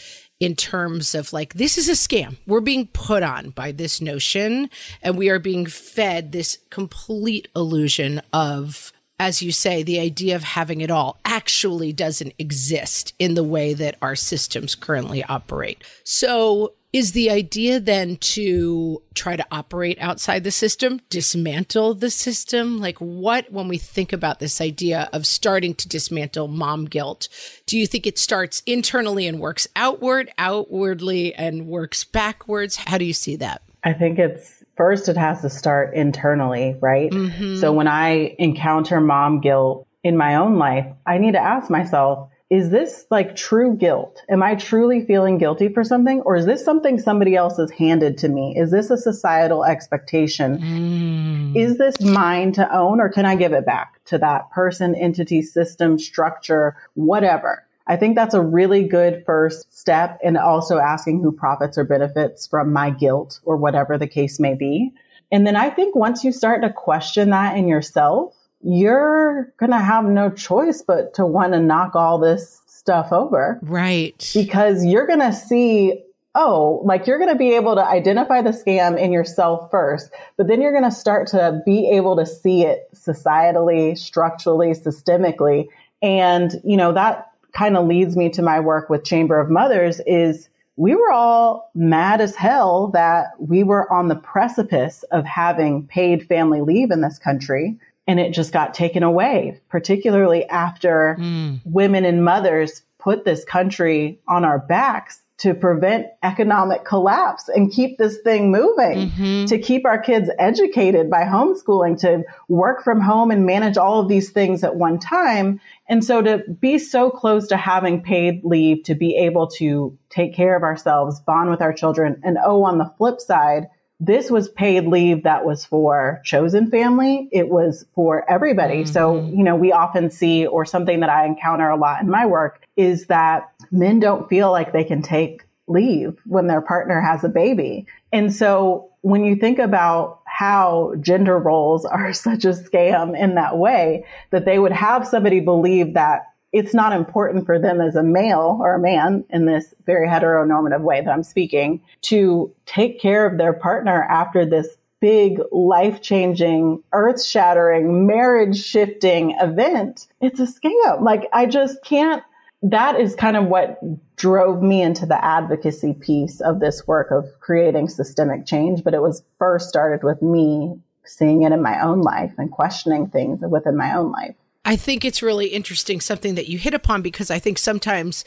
in 0.46 0.56
terms 0.56 1.16
of 1.16 1.34
like, 1.34 1.56
this 1.56 1.75
is 1.75 1.90
a 1.90 1.94
scam. 1.94 2.38
We're 2.46 2.60
being 2.60 2.86
put 2.94 3.24
on 3.24 3.50
by 3.50 3.72
this 3.72 4.00
notion 4.00 4.70
and 5.02 5.18
we 5.18 5.28
are 5.30 5.40
being 5.40 5.66
fed 5.66 6.32
this 6.32 6.60
complete 6.70 7.48
illusion 7.56 8.22
of, 8.32 8.94
as 9.20 9.42
you 9.42 9.52
say, 9.52 9.82
the 9.82 10.00
idea 10.00 10.36
of 10.36 10.44
having 10.44 10.82
it 10.82 10.92
all 10.92 11.18
actually 11.25 11.92
doesn't 11.94 12.36
exist 12.38 13.16
in 13.18 13.34
the 13.34 13.44
way 13.44 13.74
that 13.74 13.96
our 14.04 14.16
systems 14.16 14.75
currently 14.75 15.24
operate. 15.24 15.84
So 16.04 16.74
is 16.96 17.12
the 17.12 17.30
idea 17.30 17.78
then 17.78 18.16
to 18.16 19.04
try 19.16 19.36
to 19.36 19.46
operate 19.52 19.98
outside 20.00 20.46
the 20.46 20.52
system, 20.52 21.02
dismantle 21.10 21.94
the 21.96 22.10
system? 22.10 22.80
Like, 22.80 22.98
what, 23.00 23.52
when 23.52 23.68
we 23.68 23.78
think 23.78 24.14
about 24.14 24.40
this 24.40 24.62
idea 24.62 25.10
of 25.12 25.28
starting 25.28 25.75
to 25.75 25.90
dismantle 25.90 26.48
mom 26.48 26.86
guilt, 26.86 27.28
do 27.66 27.78
you 27.78 27.86
think 27.86 28.08
it 28.08 28.18
starts 28.18 28.64
internally 28.66 29.28
and 29.28 29.42
works 29.42 29.68
outward, 29.75 30.32
outwardly 30.38 31.36
and 31.36 31.68
works 31.68 32.06
backwards? 32.06 32.78
How 32.78 32.98
do 32.98 33.04
you 33.04 33.14
see 33.14 33.36
that? 33.36 33.62
I 33.84 33.92
think 33.92 34.18
it's 34.18 34.64
first, 34.78 35.10
it 35.10 35.18
has 35.18 35.42
to 35.42 35.50
start 35.50 35.96
internally, 35.96 36.78
right? 36.80 37.12
Mm-hmm. 37.12 37.58
So 37.58 37.74
when 37.74 37.90
I 37.90 38.38
encounter 38.40 39.02
mom 39.02 39.42
guilt 39.42 39.86
in 40.06 40.16
my 40.16 40.36
own 40.36 40.58
life, 40.58 40.88
I 41.06 41.18
need 41.18 41.34
to 41.34 41.42
ask 41.42 41.70
myself, 41.70 42.30
is 42.50 42.70
this 42.70 43.06
like 43.10 43.36
true 43.36 43.75
guilt? 43.75 44.22
Am 44.30 44.44
I 44.44 44.56
truly 44.56 45.04
feeling 45.04 45.40
guilty 45.40 45.70
for 45.70 45.84
something? 45.84 46.22
Or 46.22 46.36
is 46.36 46.46
this 46.46 46.64
something 46.64 47.00
somebody 47.00 47.36
else 47.36 47.58
has 47.58 47.72
handed 47.72 48.20
to 48.20 48.30
me? 48.30 48.56
Is 48.56 48.70
this 48.70 48.92
a 48.92 48.98
societal 48.98 49.66
expectation? 49.66 50.60
Mm. 50.60 51.56
Is 51.58 51.78
this 51.78 52.00
mine 52.02 52.52
to 52.54 52.75
own 52.75 53.02
or 53.02 53.10
can 53.10 53.25
I 53.25 53.36
give 53.36 53.54
it 53.54 53.66
back 53.66 54.00
to 54.06 54.20
that 54.20 54.52
person, 54.52 54.94
entity, 54.94 55.42
system, 55.42 55.98
structure, 55.98 56.78
whatever? 56.94 57.66
I 57.88 57.98
think 57.98 58.16
that's 58.16 58.36
a 58.36 58.42
really 58.42 58.84
good 58.84 59.24
first 59.25 59.75
step 59.75 60.20
in 60.24 60.38
also 60.38 60.78
asking 60.78 61.22
who 61.22 61.32
profits 61.32 61.78
or 61.78 61.84
benefits 61.84 62.48
from 62.48 62.74
my 62.74 62.92
guilt 62.92 63.40
or 63.44 63.58
whatever 63.58 63.98
the 63.98 64.08
case 64.08 64.40
may 64.40 64.54
be. 64.54 64.94
And 65.32 65.48
then 65.48 65.56
I 65.56 65.72
think 65.72 65.96
once 65.96 66.24
you 66.24 66.32
start 66.32 66.62
to 66.62 66.72
question 66.72 67.32
that 67.32 67.58
in 67.58 67.68
yourself, 67.68 68.35
you're 68.62 69.53
going 69.57 69.71
to 69.71 69.79
have 69.79 70.05
no 70.05 70.29
choice 70.29 70.81
but 70.81 71.13
to 71.15 71.25
want 71.25 71.53
to 71.53 71.59
knock 71.59 71.95
all 71.95 72.19
this 72.19 72.62
stuff 72.67 73.12
over. 73.12 73.59
Right. 73.63 74.29
Because 74.33 74.85
you're 74.85 75.07
going 75.07 75.19
to 75.19 75.33
see, 75.33 76.03
oh, 76.35 76.81
like 76.83 77.07
you're 77.07 77.17
going 77.17 77.31
to 77.31 77.38
be 77.38 77.55
able 77.55 77.75
to 77.75 77.83
identify 77.83 78.41
the 78.41 78.51
scam 78.51 79.00
in 79.00 79.12
yourself 79.12 79.69
first, 79.71 80.12
but 80.38 80.47
then 80.47 80.62
you're 80.62 80.71
going 80.71 80.83
to 80.83 80.91
start 80.91 81.27
to 81.29 81.62
be 81.65 81.89
able 81.91 82.15
to 82.15 82.25
see 82.25 82.63
it 82.63 82.88
societally, 82.93 83.97
structurally, 83.97 84.71
systemically. 84.71 85.67
And, 86.01 86.51
you 86.63 86.77
know, 86.77 86.93
that 86.93 87.31
kind 87.53 87.77
of 87.77 87.88
leads 87.88 88.15
me 88.15 88.29
to 88.29 88.41
my 88.41 88.59
work 88.59 88.89
with 88.89 89.03
Chamber 89.03 89.39
of 89.39 89.50
Mothers 89.50 90.01
is 90.05 90.50
we 90.75 90.93
were 90.93 91.12
all 91.12 91.71
mad 91.74 92.19
as 92.19 92.35
hell 92.35 92.89
that 92.93 93.27
we 93.39 93.63
were 93.63 93.91
on 93.91 94.09
the 94.09 94.15
precipice 94.15 95.03
of 95.12 95.25
having 95.25 95.88
paid 95.88 96.27
family 96.27 96.62
leave 96.62 96.91
in 96.91 97.01
this 97.01 97.17
country 97.17 97.77
and 98.07 98.19
it 98.19 98.33
just 98.33 98.51
got 98.51 98.74
taken 98.74 99.03
away, 99.03 99.62
particularly 99.69 100.45
after 100.45 101.17
mm. 101.19 101.59
women 101.65 102.05
and 102.05 102.24
mothers 102.24 102.83
put 103.00 103.25
this 103.25 103.43
country 103.43 104.19
on 104.27 104.45
our 104.45 104.59
backs 104.59 105.21
to 105.38 105.53
prevent 105.53 106.07
economic 106.24 106.85
collapse 106.85 107.50
and 107.50 107.71
keep 107.71 107.97
this 107.97 108.19
thing 108.19 108.51
moving, 108.51 109.09
mm-hmm. 109.09 109.45
to 109.45 109.59
keep 109.59 109.85
our 109.85 110.00
kids 110.00 110.29
educated 110.39 111.09
by 111.09 111.24
homeschooling, 111.24 112.00
to 112.00 112.24
work 112.47 112.83
from 112.83 113.01
home 113.01 113.31
and 113.31 113.45
manage 113.45 113.75
all 113.75 114.00
of 114.00 114.07
these 114.07 114.31
things 114.31 114.63
at 114.63 114.77
one 114.77 114.97
time. 114.97 115.59
And 115.89 116.05
so 116.05 116.21
to 116.21 116.38
be 116.38 116.79
so 116.79 117.09
close 117.09 117.47
to 117.50 117.57
having 117.57 118.01
paid 118.01 118.45
leave, 118.45 118.83
to 118.83 118.95
be 118.95 119.17
able 119.17 119.47
to 119.57 119.97
take 120.09 120.33
care 120.33 120.55
of 120.55 120.63
ourselves, 120.63 121.19
bond 121.19 121.50
with 121.50 121.62
our 121.62 121.74
children. 121.74 122.21
And 122.24 122.38
oh, 122.43 122.63
on 122.63 122.77
the 122.77 122.91
flip 122.97 123.19
side, 123.19 123.67
this 124.00 124.30
was 124.30 124.50
paid 124.50 124.88
leave 124.88 125.24
that 125.24 125.46
was 125.46 125.64
for 125.64 126.22
chosen 126.24 126.70
family. 126.70 127.30
It 127.32 127.50
was 127.50 127.86
for 127.96 128.30
everybody. 128.30 128.84
Mm-hmm. 128.84 128.92
So, 128.92 129.22
you 129.25 129.44
know, 129.44 129.56
we 129.56 129.72
often 129.72 130.10
see, 130.10 130.46
or 130.46 130.66
something 130.66 131.00
that 131.00 131.10
I 131.10 131.25
encounter 131.25 131.70
a 131.70 131.78
lot 131.78 132.02
in 132.02 132.10
my 132.10 132.25
work 132.25 132.62
is 132.75 133.08
that 133.08 133.52
men 133.72 134.00
don't 134.00 134.28
feel 134.28 134.52
like 134.52 134.74
they 134.74 134.84
can 134.84 135.02
take 135.02 135.44
leave 135.68 136.20
when 136.25 136.48
their 136.48 136.62
partner 136.62 137.00
has 137.02 137.24
a 137.24 137.30
baby. 137.30 137.88
And 138.12 138.34
so 138.34 138.92
when 139.02 139.24
you 139.24 139.36
think 139.36 139.60
about 139.60 140.22
how 140.25 140.94
gender 141.00 141.38
roles 141.38 141.86
are 141.86 142.12
such 142.14 142.44
a 142.44 142.50
scam 142.50 143.18
in 143.18 143.36
that 143.36 143.58
way, 143.58 144.06
that 144.32 144.46
they 144.46 144.60
would 144.60 144.74
have 144.74 145.08
somebody 145.08 145.40
believe 145.40 145.94
that 145.94 146.34
it's 146.55 146.74
not 146.74 146.93
important 146.93 147.45
for 147.45 147.59
them 147.59 147.81
as 147.81 147.97
a 147.97 148.01
male 148.01 148.57
or 148.62 148.75
a 148.75 148.79
man 148.79 149.25
in 149.29 149.45
this 149.45 149.74
very 149.85 150.07
heteronormative 150.07 150.79
way 150.79 151.01
that 151.01 151.12
I'm 151.12 151.21
speaking 151.21 151.81
to 152.03 152.50
take 152.65 153.01
care 153.01 153.25
of 153.25 153.38
their 153.38 153.51
partner 153.51 154.01
after 154.01 154.45
this 154.45 154.69
big 155.01 155.41
life 155.51 156.01
changing, 156.01 156.81
earth 156.93 157.21
shattering, 157.21 158.07
marriage 158.07 158.63
shifting 158.63 159.35
event. 159.41 160.07
It's 160.22 160.39
a 160.39 160.48
scam. 160.48 161.01
Like 161.01 161.27
I 161.33 161.46
just 161.46 161.83
can't. 161.83 162.24
That 162.61 163.01
is 163.01 163.15
kind 163.15 163.35
of 163.35 163.48
what 163.48 163.77
drove 164.15 164.63
me 164.63 164.81
into 164.81 165.05
the 165.05 165.24
advocacy 165.24 165.94
piece 165.94 166.39
of 166.39 166.61
this 166.61 166.87
work 166.87 167.11
of 167.11 167.25
creating 167.41 167.89
systemic 167.89 168.46
change. 168.46 168.81
But 168.81 168.94
it 168.94 169.01
was 169.01 169.24
first 169.39 169.68
started 169.68 170.05
with 170.05 170.22
me 170.22 170.79
seeing 171.03 171.44
it 171.44 171.51
in 171.51 171.61
my 171.61 171.81
own 171.81 172.01
life 172.01 172.33
and 172.37 172.50
questioning 172.50 173.07
things 173.07 173.41
within 173.41 173.75
my 173.75 173.94
own 173.94 174.13
life. 174.13 174.35
I 174.66 174.75
think 174.75 175.06
it's 175.06 175.22
really 175.22 175.48
interesting, 175.48 176.01
something 176.01 176.36
that 176.36 176.50
you 176.50 176.58
hit 176.58 176.74
upon, 176.74 177.04
because 177.04 177.30
I 177.30 177.40
think 177.40 177.60
sometimes 177.60 178.25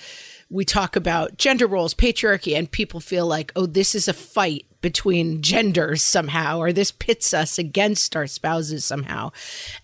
we 0.48 0.64
talk 0.64 0.96
about 0.96 1.36
gender 1.36 1.66
roles, 1.66 1.94
patriarchy, 1.94 2.56
and 2.56 2.70
people 2.70 3.00
feel 3.00 3.26
like, 3.26 3.52
oh, 3.56 3.66
this 3.66 3.94
is 3.94 4.08
a 4.08 4.14
fight 4.14 4.64
between 4.80 5.42
genders 5.42 6.02
somehow, 6.02 6.58
or 6.58 6.72
this 6.72 6.92
pits 6.92 7.34
us 7.34 7.58
against 7.58 8.14
our 8.14 8.26
spouses 8.26 8.84
somehow. 8.84 9.30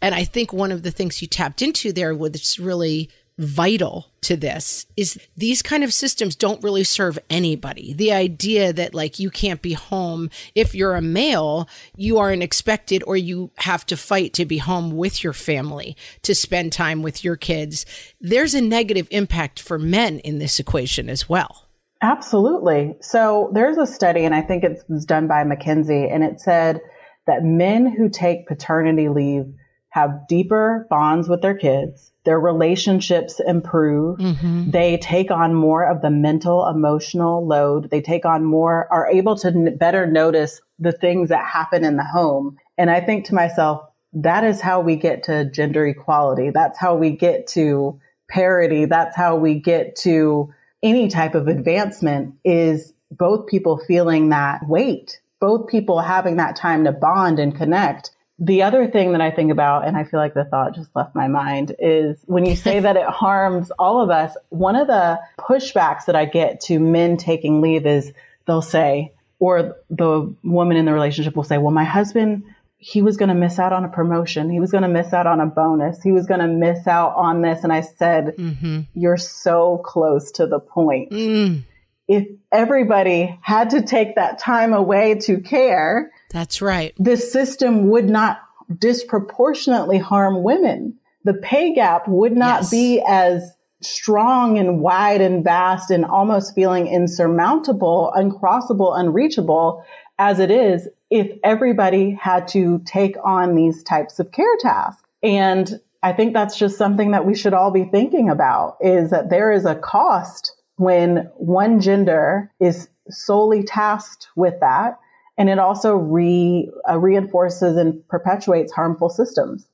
And 0.01 0.15
I 0.15 0.25
think 0.25 0.53
one 0.53 0.71
of 0.71 0.85
the 0.85 0.93
things 0.93 1.21
you 1.21 1.29
tapped 1.29 1.61
into 1.61 1.93
there 1.93 2.15
was 2.15 2.59
really 2.59 3.11
vital 3.39 4.07
to 4.21 4.37
this 4.37 4.87
is 4.97 5.19
these 5.37 5.61
kind 5.61 5.83
of 5.83 5.93
systems 5.93 6.37
don't 6.37 6.63
really 6.63 6.85
serve 6.85 7.19
anybody. 7.29 7.93
The 7.93 8.13
idea 8.13 8.73
that 8.73 8.95
like 8.95 9.19
you 9.19 9.31
can't 9.31 9.61
be 9.61 9.73
home 9.73 10.31
if 10.55 10.75
you're 10.75 10.95
a 10.95 11.03
male, 11.03 11.69
you 11.97 12.19
aren't 12.19 12.43
expected 12.43 13.03
or 13.07 13.17
you 13.17 13.51
have 13.57 13.85
to 13.87 13.97
fight 13.97 14.33
to 14.35 14.45
be 14.45 14.59
home 14.59 14.97
with 14.97 15.25
your 15.25 15.33
family 15.33 15.97
to 16.23 16.35
spend 16.35 16.73
time 16.73 17.03
with 17.03 17.25
your 17.25 17.37
kids. 17.37 17.85
There's 18.21 18.55
a 18.55 18.61
negative 18.61 19.09
impact 19.11 19.61
for 19.61 19.79
men 19.79 20.21
in 20.21 20.39
this 20.39 20.61
equation 20.61 21.11
as 21.11 21.29
well. 21.29 21.67
Absolutely. 22.03 22.95
So 23.01 23.51
there's 23.53 23.79
a 23.79 23.87
study 23.87 24.25
and 24.25 24.35
I 24.35 24.43
think 24.43 24.63
it 24.63 24.83
was 24.89 25.05
done 25.05 25.27
by 25.27 25.43
McKinsey 25.43 26.13
and 26.13 26.23
it 26.23 26.41
said 26.41 26.81
that 27.27 27.43
men 27.43 27.87
who 27.87 28.09
take 28.09 28.47
paternity 28.47 29.09
leave 29.09 29.47
have 29.95 30.27
deeper 30.29 30.87
bonds 30.91 31.29
with 31.29 31.41
their 31.41 31.57
kids 31.57 32.13
their 32.25 32.41
relationships 32.41 33.41
improve. 33.47 34.19
Mm-hmm. 34.19 34.71
They 34.71 34.97
take 34.99 35.31
on 35.31 35.55
more 35.55 35.85
of 35.85 36.01
the 36.01 36.11
mental, 36.11 36.67
emotional 36.67 37.47
load. 37.47 37.91
They 37.91 38.01
take 38.01 38.25
on 38.25 38.45
more, 38.45 38.89
are 38.91 39.09
able 39.09 39.37
to 39.39 39.49
n- 39.49 39.77
better 39.77 40.07
notice 40.07 40.61
the 40.79 40.93
things 40.93 41.29
that 41.29 41.45
happen 41.45 41.85
in 41.85 41.97
the 41.97 42.05
home. 42.05 42.57
And 42.79 42.91
I 42.91 43.01
think 43.01 43.27
to 43.27 43.35
myself, 43.35 43.87
that 44.15 44.45
is 44.45 44.61
how 44.61 44.81
we 44.81 44.97
get 44.97 45.23
to 45.25 45.45
gender 45.51 45.87
equality. 45.87 46.51
That's 46.51 46.79
how 46.79 46.97
we 46.97 47.11
get 47.11 47.47
to 47.49 48.01
parity. 48.31 48.87
That's 48.87 49.15
how 49.15 49.37
we 49.37 49.61
get 49.61 49.97
to 49.97 50.53
any 50.83 51.09
type 51.09 51.35
of 51.35 51.47
advancement 51.47 52.35
is 52.45 52.93
both 53.11 53.47
people 53.49 53.79
feeling 53.87 54.31
that 54.31 54.67
weight, 54.67 55.21
both 55.41 55.69
people 55.69 56.01
having 56.01 56.37
that 56.37 56.57
time 56.57 56.85
to 56.85 56.93
bond 56.93 57.39
and 57.39 57.55
connect 57.55 58.11
the 58.39 58.63
other 58.63 58.89
thing 58.89 59.13
that 59.13 59.21
I 59.21 59.31
think 59.31 59.53
about, 59.53 59.87
and 59.87 59.97
I 59.97 60.05
feel 60.05 60.19
like 60.19 60.35
the 60.35 60.45
thought 60.45 60.75
just 60.75 60.95
left 60.97 61.15
my 61.15 61.29
mind, 61.29 61.75
is 61.79 62.19
when 62.27 62.45
you 62.45 62.57
say 62.57 62.81
that 62.81 62.97
it 62.97 63.07
harms 63.07 63.71
all 63.79 64.01
of 64.01 64.11
us, 64.11 64.37
one 64.49 64.77
of 64.77 64.87
the 64.87 65.21
pushbacks 65.39 66.07
that 66.07 66.17
I 66.17 66.25
get 66.25 66.61
to 66.63 66.79
men 66.79 67.17
taking 67.17 67.61
leave 67.61 67.87
is 67.87 68.13
they'll 68.47 68.63
say, 68.63 69.13
or 69.39 69.77
the 69.91 70.35
woman 70.43 70.77
in 70.77 70.85
the 70.85 70.93
relationship 70.93 71.37
will 71.37 71.45
say, 71.45 71.59
well, 71.59 71.73
my 71.73 71.85
husband, 71.85 72.45
he 72.79 73.03
was 73.03 73.17
going 73.17 73.29
to 73.29 73.35
miss 73.35 73.59
out 73.59 73.73
on 73.73 73.85
a 73.85 73.89
promotion. 73.89 74.51
He 74.51 74.61
was 74.61 74.71
going 74.71 74.83
to 74.83 74.89
miss 74.89 75.13
out 75.13 75.27
on 75.27 75.41
a 75.41 75.47
bonus. 75.47 76.03
He 76.03 76.13
was 76.13 76.27
going 76.27 76.41
to 76.41 76.49
miss 76.49 76.87
out 76.87 77.15
on 77.17 77.41
this. 77.41 77.65
And 77.65 77.73
I 77.73 77.81
said, 77.81 78.35
mm-hmm. 78.37 78.81
you're 78.95 79.17
so 79.17 79.79
close 79.79 80.31
to 80.33 80.47
the 80.47 80.61
point. 80.61 81.11
Mm. 81.11 81.65
If 82.07 82.29
everybody 82.53 83.39
had 83.43 83.71
to 83.71 83.83
take 83.83 84.17
that 84.17 84.39
time 84.39 84.75
away 84.75 85.15
to 85.21 85.41
care, 85.41 86.13
that's 86.35 86.61
right. 86.61 86.95
The 86.99 87.17
system 87.17 87.91
would 87.91 88.11
not 88.11 88.41
disproportionately 88.77 89.99
harm 89.99 90.43
women. 90.43 90.99
The 91.23 91.35
pay 91.35 91.73
gap 91.75 92.09
would 92.09 92.37
not 92.37 92.63
yes. 92.63 92.71
be 92.71 93.03
as 93.07 93.53
strong 93.81 94.59
and 94.59 94.81
wide 94.81 95.21
and 95.21 95.45
vast 95.45 95.93
and 95.93 96.05
almost 96.05 96.53
feeling 96.57 96.89
insurmountable, 96.89 98.13
uncrossable, 98.17 98.99
unreachable 98.99 99.85
as 100.19 100.41
it 100.41 100.51
is 100.51 100.89
if 101.09 101.31
everybody 101.45 102.19
had 102.21 102.49
to 102.49 102.83
take 102.85 103.15
on 103.23 103.55
these 103.55 103.85
types 103.85 104.19
of 104.19 104.33
care 104.33 104.57
tasks. 104.59 105.09
And 105.23 105.81
I 106.03 106.15
think 106.15 106.33
that's 106.35 106.59
just 106.59 106.77
something 106.77 107.13
that 107.13 107.25
we 107.25 107.37
should 107.37 107.55
all 107.55 107.71
be 107.71 107.85
thinking 107.85 108.29
about 108.29 108.79
is 108.81 109.11
that 109.11 109.31
there 109.31 109.53
is 109.53 109.67
a 109.67 109.77
cost 109.77 110.57
when 110.79 111.31
one 111.37 111.81
gender 111.81 112.51
is 112.59 112.89
solely 113.09 113.63
tasked 113.63 114.27
with 114.35 114.59
that 114.59 114.99
and 115.37 115.49
it 115.49 115.59
also 115.59 115.95
re, 115.95 116.71
uh, 116.89 116.99
reinforces 116.99 117.77
and 117.77 118.07
perpetuates 118.09 118.73
harmful 118.73 119.11
systems. 119.11 119.67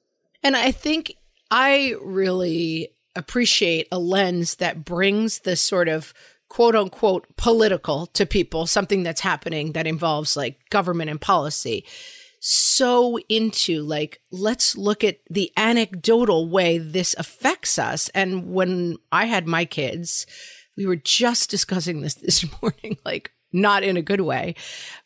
And 0.43 0.57
I 0.57 0.73
think 0.73 1.15
I 1.51 1.95
really 2.03 2.95
appreciate 3.17 3.89
a 3.93 3.99
lens 3.99 4.57
that 4.57 4.85
brings 4.85 5.41
the 5.41 5.57
sort 5.57 5.89
of 5.89 6.15
quote 6.49 6.75
unquote 6.75 7.27
political 7.37 8.07
to 8.07 8.27
people, 8.27 8.67
something 8.67 9.03
that's 9.03 9.21
happening 9.21 9.73
that 9.73 9.87
involves 9.87 10.37
like 10.37 10.59
government 10.71 11.11
and 11.11 11.21
policy, 11.21 11.85
so 12.41 13.19
into 13.29 13.83
like, 13.83 14.21
let's 14.31 14.77
look 14.77 15.05
at 15.05 15.19
the 15.29 15.53
anecdotal 15.57 16.49
way 16.49 16.79
this 16.79 17.15
affects 17.19 17.79
us. 17.79 18.09
And 18.11 18.53
when 18.53 18.97
I 19.13 19.27
had 19.27 19.47
my 19.47 19.67
kids, 19.67 20.27
we 20.77 20.87
were 20.87 20.97
just 20.97 21.51
discussing 21.51 22.01
this 22.01 22.15
this 22.23 22.45
morning. 22.61 22.99
Like, 23.05 23.33
not 23.53 23.83
in 23.83 23.97
a 23.97 24.03
good 24.03 24.21
way. 24.21 24.55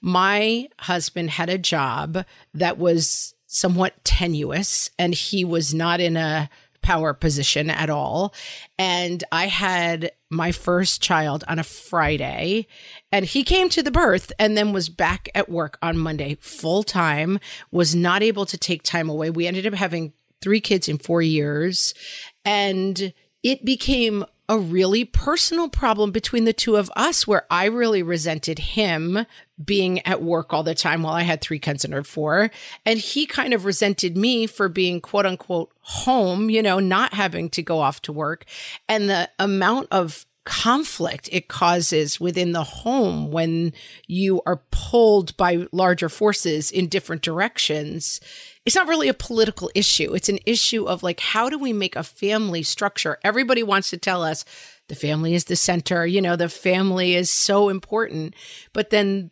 My 0.00 0.68
husband 0.80 1.30
had 1.30 1.48
a 1.48 1.58
job 1.58 2.24
that 2.52 2.78
was 2.78 3.34
somewhat 3.46 4.04
tenuous 4.04 4.90
and 4.98 5.14
he 5.14 5.44
was 5.44 5.72
not 5.72 6.00
in 6.00 6.16
a 6.16 6.50
power 6.82 7.14
position 7.14 7.70
at 7.70 7.88
all. 7.88 8.34
And 8.78 9.24
I 9.32 9.46
had 9.46 10.12
my 10.30 10.52
first 10.52 11.00
child 11.00 11.42
on 11.48 11.58
a 11.58 11.64
Friday 11.64 12.66
and 13.10 13.24
he 13.24 13.42
came 13.42 13.70
to 13.70 13.82
the 13.82 13.90
birth 13.90 14.32
and 14.38 14.56
then 14.56 14.72
was 14.72 14.90
back 14.90 15.28
at 15.34 15.48
work 15.48 15.78
on 15.80 15.96
Monday 15.96 16.36
full 16.40 16.82
time, 16.82 17.40
was 17.70 17.94
not 17.94 18.22
able 18.22 18.44
to 18.44 18.58
take 18.58 18.82
time 18.82 19.08
away. 19.08 19.30
We 19.30 19.46
ended 19.46 19.66
up 19.66 19.74
having 19.74 20.12
three 20.42 20.60
kids 20.60 20.88
in 20.88 20.98
four 20.98 21.22
years 21.22 21.94
and 22.44 23.14
it 23.42 23.64
became 23.64 24.26
a 24.48 24.58
really 24.58 25.04
personal 25.04 25.68
problem 25.68 26.10
between 26.10 26.44
the 26.44 26.52
two 26.52 26.76
of 26.76 26.90
us 26.96 27.26
where 27.26 27.46
I 27.50 27.64
really 27.66 28.02
resented 28.02 28.58
him 28.58 29.26
being 29.62 30.04
at 30.06 30.22
work 30.22 30.52
all 30.52 30.62
the 30.62 30.74
time 30.74 31.02
while 31.02 31.14
I 31.14 31.22
had 31.22 31.40
three 31.40 31.58
kids 31.58 31.84
under 31.84 32.02
four. 32.02 32.50
And 32.84 32.98
he 32.98 33.26
kind 33.26 33.54
of 33.54 33.64
resented 33.64 34.16
me 34.16 34.46
for 34.46 34.68
being 34.68 35.00
quote 35.00 35.26
unquote 35.26 35.70
home, 35.80 36.50
you 36.50 36.62
know, 36.62 36.78
not 36.78 37.14
having 37.14 37.48
to 37.50 37.62
go 37.62 37.80
off 37.80 38.02
to 38.02 38.12
work. 38.12 38.44
And 38.88 39.08
the 39.08 39.30
amount 39.38 39.88
of 39.90 40.26
conflict 40.44 41.28
it 41.32 41.48
causes 41.48 42.20
within 42.20 42.52
the 42.52 42.64
home 42.64 43.30
when 43.30 43.72
you 44.06 44.42
are 44.44 44.60
pulled 44.70 45.34
by 45.38 45.66
larger 45.72 46.10
forces 46.10 46.70
in 46.70 46.86
different 46.86 47.22
directions 47.22 48.20
it's 48.64 48.76
not 48.76 48.88
really 48.88 49.08
a 49.08 49.14
political 49.14 49.70
issue. 49.74 50.14
It's 50.14 50.28
an 50.28 50.38
issue 50.46 50.86
of 50.86 51.02
like, 51.02 51.20
how 51.20 51.50
do 51.50 51.58
we 51.58 51.72
make 51.72 51.96
a 51.96 52.02
family 52.02 52.62
structure? 52.62 53.18
Everybody 53.22 53.62
wants 53.62 53.90
to 53.90 53.98
tell 53.98 54.22
us 54.22 54.44
the 54.88 54.94
family 54.94 55.34
is 55.34 55.44
the 55.44 55.56
center, 55.56 56.06
you 56.06 56.20
know, 56.20 56.36
the 56.36 56.48
family 56.48 57.14
is 57.14 57.30
so 57.30 57.68
important. 57.68 58.34
But 58.72 58.90
then 58.90 59.30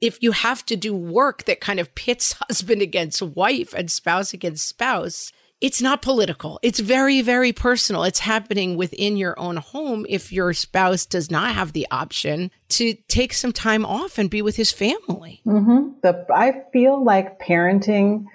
if 0.00 0.22
you 0.22 0.32
have 0.32 0.66
to 0.66 0.76
do 0.76 0.94
work 0.94 1.44
that 1.44 1.60
kind 1.60 1.80
of 1.80 1.94
pits 1.94 2.32
husband 2.48 2.82
against 2.82 3.22
wife 3.22 3.72
and 3.72 3.90
spouse 3.90 4.34
against 4.34 4.68
spouse, 4.68 5.32
it's 5.60 5.80
not 5.80 6.02
political. 6.02 6.58
It's 6.62 6.80
very, 6.80 7.22
very 7.22 7.52
personal. 7.52 8.04
It's 8.04 8.18
happening 8.18 8.76
within 8.76 9.16
your 9.16 9.38
own 9.38 9.56
home 9.56 10.04
if 10.08 10.30
your 10.30 10.52
spouse 10.52 11.06
does 11.06 11.30
not 11.30 11.54
have 11.54 11.72
the 11.72 11.86
option 11.90 12.50
to 12.70 12.94
take 13.08 13.32
some 13.32 13.52
time 13.52 13.86
off 13.86 14.18
and 14.18 14.28
be 14.28 14.42
with 14.42 14.56
his 14.56 14.70
family. 14.70 15.40
Mm-hmm. 15.46 16.00
The, 16.02 16.26
I 16.34 16.62
feel 16.72 17.02
like 17.02 17.40
parenting 17.40 18.26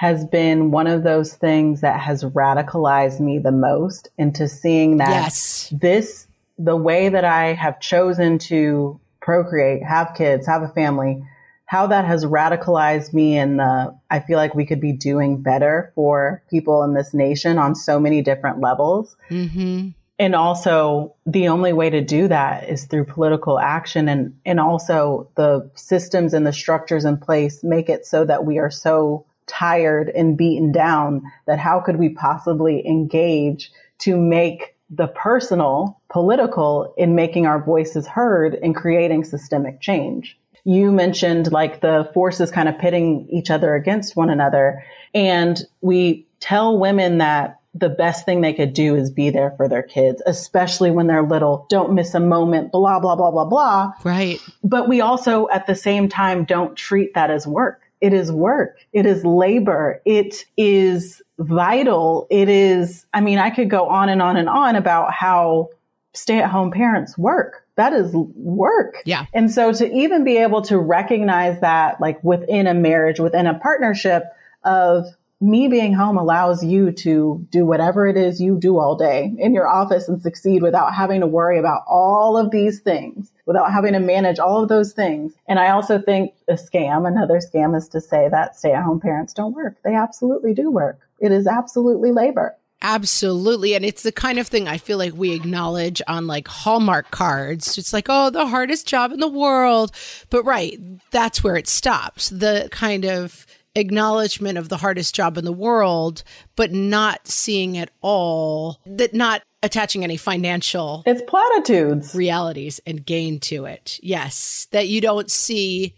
has 0.00 0.24
been 0.24 0.70
one 0.70 0.86
of 0.86 1.02
those 1.02 1.34
things 1.34 1.82
that 1.82 2.00
has 2.00 2.24
radicalized 2.24 3.20
me 3.20 3.38
the 3.38 3.52
most 3.52 4.08
into 4.16 4.48
seeing 4.48 4.96
that 4.96 5.10
yes. 5.10 5.68
this, 5.78 6.26
the 6.58 6.74
way 6.74 7.10
that 7.10 7.26
I 7.26 7.52
have 7.52 7.80
chosen 7.80 8.38
to 8.38 8.98
procreate, 9.20 9.82
have 9.82 10.14
kids, 10.16 10.46
have 10.46 10.62
a 10.62 10.68
family, 10.68 11.22
how 11.66 11.86
that 11.88 12.06
has 12.06 12.24
radicalized 12.24 13.12
me 13.12 13.36
and 13.36 13.60
I 13.60 14.20
feel 14.20 14.38
like 14.38 14.54
we 14.54 14.64
could 14.64 14.80
be 14.80 14.92
doing 14.92 15.42
better 15.42 15.92
for 15.94 16.42
people 16.48 16.82
in 16.82 16.94
this 16.94 17.12
nation 17.12 17.58
on 17.58 17.74
so 17.74 18.00
many 18.00 18.22
different 18.22 18.58
levels. 18.58 19.18
Mm-hmm. 19.30 19.88
And 20.18 20.34
also 20.34 21.14
the 21.26 21.48
only 21.48 21.74
way 21.74 21.90
to 21.90 22.00
do 22.00 22.26
that 22.26 22.70
is 22.70 22.86
through 22.86 23.04
political 23.04 23.58
action 23.58 24.08
and, 24.08 24.34
and 24.46 24.60
also 24.60 25.28
the 25.34 25.70
systems 25.74 26.32
and 26.32 26.46
the 26.46 26.54
structures 26.54 27.04
in 27.04 27.18
place 27.18 27.62
make 27.62 27.90
it 27.90 28.06
so 28.06 28.24
that 28.24 28.46
we 28.46 28.58
are 28.58 28.70
so 28.70 29.26
tired 29.50 30.08
and 30.08 30.36
beaten 30.36 30.72
down 30.72 31.22
that 31.46 31.58
how 31.58 31.80
could 31.80 31.96
we 31.96 32.08
possibly 32.08 32.86
engage 32.86 33.70
to 33.98 34.16
make 34.16 34.76
the 34.90 35.06
personal 35.06 36.00
political 36.10 36.92
in 36.96 37.14
making 37.14 37.46
our 37.46 37.62
voices 37.62 38.06
heard 38.06 38.54
and 38.54 38.74
creating 38.74 39.24
systemic 39.24 39.80
change. 39.80 40.36
You 40.64 40.90
mentioned 40.90 41.52
like 41.52 41.80
the 41.80 42.10
forces 42.12 42.50
kind 42.50 42.68
of 42.68 42.78
pitting 42.78 43.28
each 43.30 43.50
other 43.50 43.74
against 43.74 44.16
one 44.16 44.30
another. 44.30 44.84
And 45.14 45.60
we 45.80 46.26
tell 46.40 46.78
women 46.78 47.18
that 47.18 47.60
the 47.72 47.88
best 47.88 48.24
thing 48.26 48.40
they 48.40 48.52
could 48.52 48.72
do 48.72 48.96
is 48.96 49.10
be 49.10 49.30
there 49.30 49.52
for 49.56 49.68
their 49.68 49.82
kids, 49.82 50.20
especially 50.26 50.90
when 50.90 51.06
they're 51.06 51.22
little. 51.22 51.66
Don't 51.70 51.94
miss 51.94 52.14
a 52.14 52.20
moment, 52.20 52.72
blah, 52.72 52.98
blah, 52.98 53.14
blah, 53.14 53.30
blah, 53.30 53.44
blah. 53.44 53.92
Right. 54.02 54.40
But 54.64 54.88
we 54.88 55.00
also 55.00 55.48
at 55.50 55.68
the 55.68 55.76
same 55.76 56.08
time 56.08 56.44
don't 56.44 56.76
treat 56.76 57.14
that 57.14 57.30
as 57.30 57.46
work. 57.46 57.80
It 58.00 58.12
is 58.12 58.32
work. 58.32 58.78
It 58.92 59.06
is 59.06 59.24
labor. 59.24 60.00
It 60.04 60.44
is 60.56 61.22
vital. 61.38 62.26
It 62.30 62.48
is, 62.48 63.06
I 63.12 63.20
mean, 63.20 63.38
I 63.38 63.50
could 63.50 63.70
go 63.70 63.88
on 63.88 64.08
and 64.08 64.22
on 64.22 64.36
and 64.36 64.48
on 64.48 64.76
about 64.76 65.12
how 65.12 65.68
stay 66.12 66.40
at 66.40 66.50
home 66.50 66.70
parents 66.70 67.16
work. 67.16 67.66
That 67.76 67.92
is 67.92 68.12
work. 68.14 68.96
Yeah. 69.04 69.26
And 69.32 69.50
so 69.50 69.72
to 69.72 69.90
even 69.90 70.24
be 70.24 70.38
able 70.38 70.62
to 70.62 70.78
recognize 70.78 71.60
that 71.60 72.00
like 72.00 72.22
within 72.24 72.66
a 72.66 72.74
marriage, 72.74 73.20
within 73.20 73.46
a 73.46 73.58
partnership 73.58 74.24
of 74.64 75.06
me 75.40 75.68
being 75.68 75.94
home 75.94 76.18
allows 76.18 76.62
you 76.62 76.92
to 76.92 77.46
do 77.50 77.64
whatever 77.64 78.06
it 78.06 78.16
is 78.16 78.40
you 78.40 78.58
do 78.58 78.78
all 78.78 78.94
day 78.94 79.32
in 79.38 79.54
your 79.54 79.66
office 79.66 80.06
and 80.06 80.20
succeed 80.20 80.62
without 80.62 80.94
having 80.94 81.20
to 81.20 81.26
worry 81.26 81.58
about 81.58 81.82
all 81.86 82.36
of 82.36 82.50
these 82.50 82.80
things, 82.80 83.32
without 83.46 83.72
having 83.72 83.94
to 83.94 84.00
manage 84.00 84.38
all 84.38 84.62
of 84.62 84.68
those 84.68 84.92
things. 84.92 85.32
And 85.48 85.58
I 85.58 85.70
also 85.70 85.98
think 85.98 86.34
a 86.46 86.54
scam, 86.54 87.08
another 87.08 87.40
scam 87.40 87.74
is 87.76 87.88
to 87.88 88.00
say 88.00 88.28
that 88.28 88.56
stay 88.56 88.72
at 88.72 88.84
home 88.84 89.00
parents 89.00 89.32
don't 89.32 89.54
work. 89.54 89.76
They 89.82 89.94
absolutely 89.94 90.52
do 90.52 90.70
work. 90.70 91.00
It 91.18 91.32
is 91.32 91.46
absolutely 91.46 92.12
labor. 92.12 92.56
Absolutely. 92.82 93.74
And 93.74 93.84
it's 93.84 94.02
the 94.02 94.12
kind 94.12 94.38
of 94.38 94.46
thing 94.46 94.66
I 94.66 94.78
feel 94.78 94.96
like 94.96 95.14
we 95.14 95.32
acknowledge 95.32 96.00
on 96.08 96.26
like 96.26 96.48
Hallmark 96.48 97.10
cards. 97.10 97.76
It's 97.76 97.92
like, 97.92 98.06
oh, 98.08 98.30
the 98.30 98.46
hardest 98.46 98.86
job 98.86 99.12
in 99.12 99.20
the 99.20 99.28
world. 99.28 99.92
But 100.30 100.44
right, 100.44 100.78
that's 101.10 101.44
where 101.44 101.56
it 101.56 101.68
stops. 101.68 102.30
The 102.30 102.68
kind 102.72 103.04
of 103.04 103.46
acknowledgement 103.74 104.58
of 104.58 104.68
the 104.68 104.76
hardest 104.76 105.14
job 105.14 105.38
in 105.38 105.44
the 105.44 105.52
world, 105.52 106.22
but 106.56 106.72
not 106.72 107.26
seeing 107.26 107.76
it 107.76 107.90
all, 108.00 108.80
that 108.86 109.14
not 109.14 109.42
attaching 109.62 110.02
any 110.02 110.16
financial 110.16 111.02
it's 111.06 111.22
platitudes 111.22 112.14
realities 112.14 112.80
and 112.86 113.04
gain 113.04 113.38
to 113.38 113.66
it. 113.66 114.00
Yes, 114.02 114.66
that 114.72 114.88
you 114.88 115.00
don't 115.00 115.30
see 115.30 115.94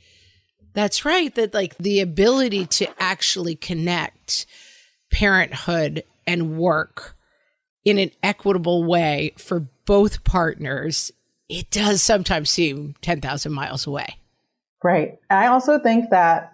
that's 0.75 1.05
right 1.05 1.35
that 1.35 1.55
like 1.55 1.77
the 1.79 2.01
ability 2.01 2.67
to 2.67 2.89
actually 3.01 3.55
connect 3.55 4.47
parenthood 5.13 6.03
and 6.27 6.57
work 6.59 7.17
in 7.85 7.99
an 7.99 8.11
equitable 8.23 8.85
way 8.85 9.33
for 9.37 9.67
both 9.85 10.25
partners 10.25 11.13
it 11.53 11.71
does 11.71 12.03
sometimes 12.03 12.49
seem 12.49 12.95
10,000 13.03 13.53
miles 13.53 13.87
away. 13.87 14.17
Right. 14.83 15.19
I 15.29 15.49
also 15.49 15.79
think 15.79 16.09
that 16.11 16.53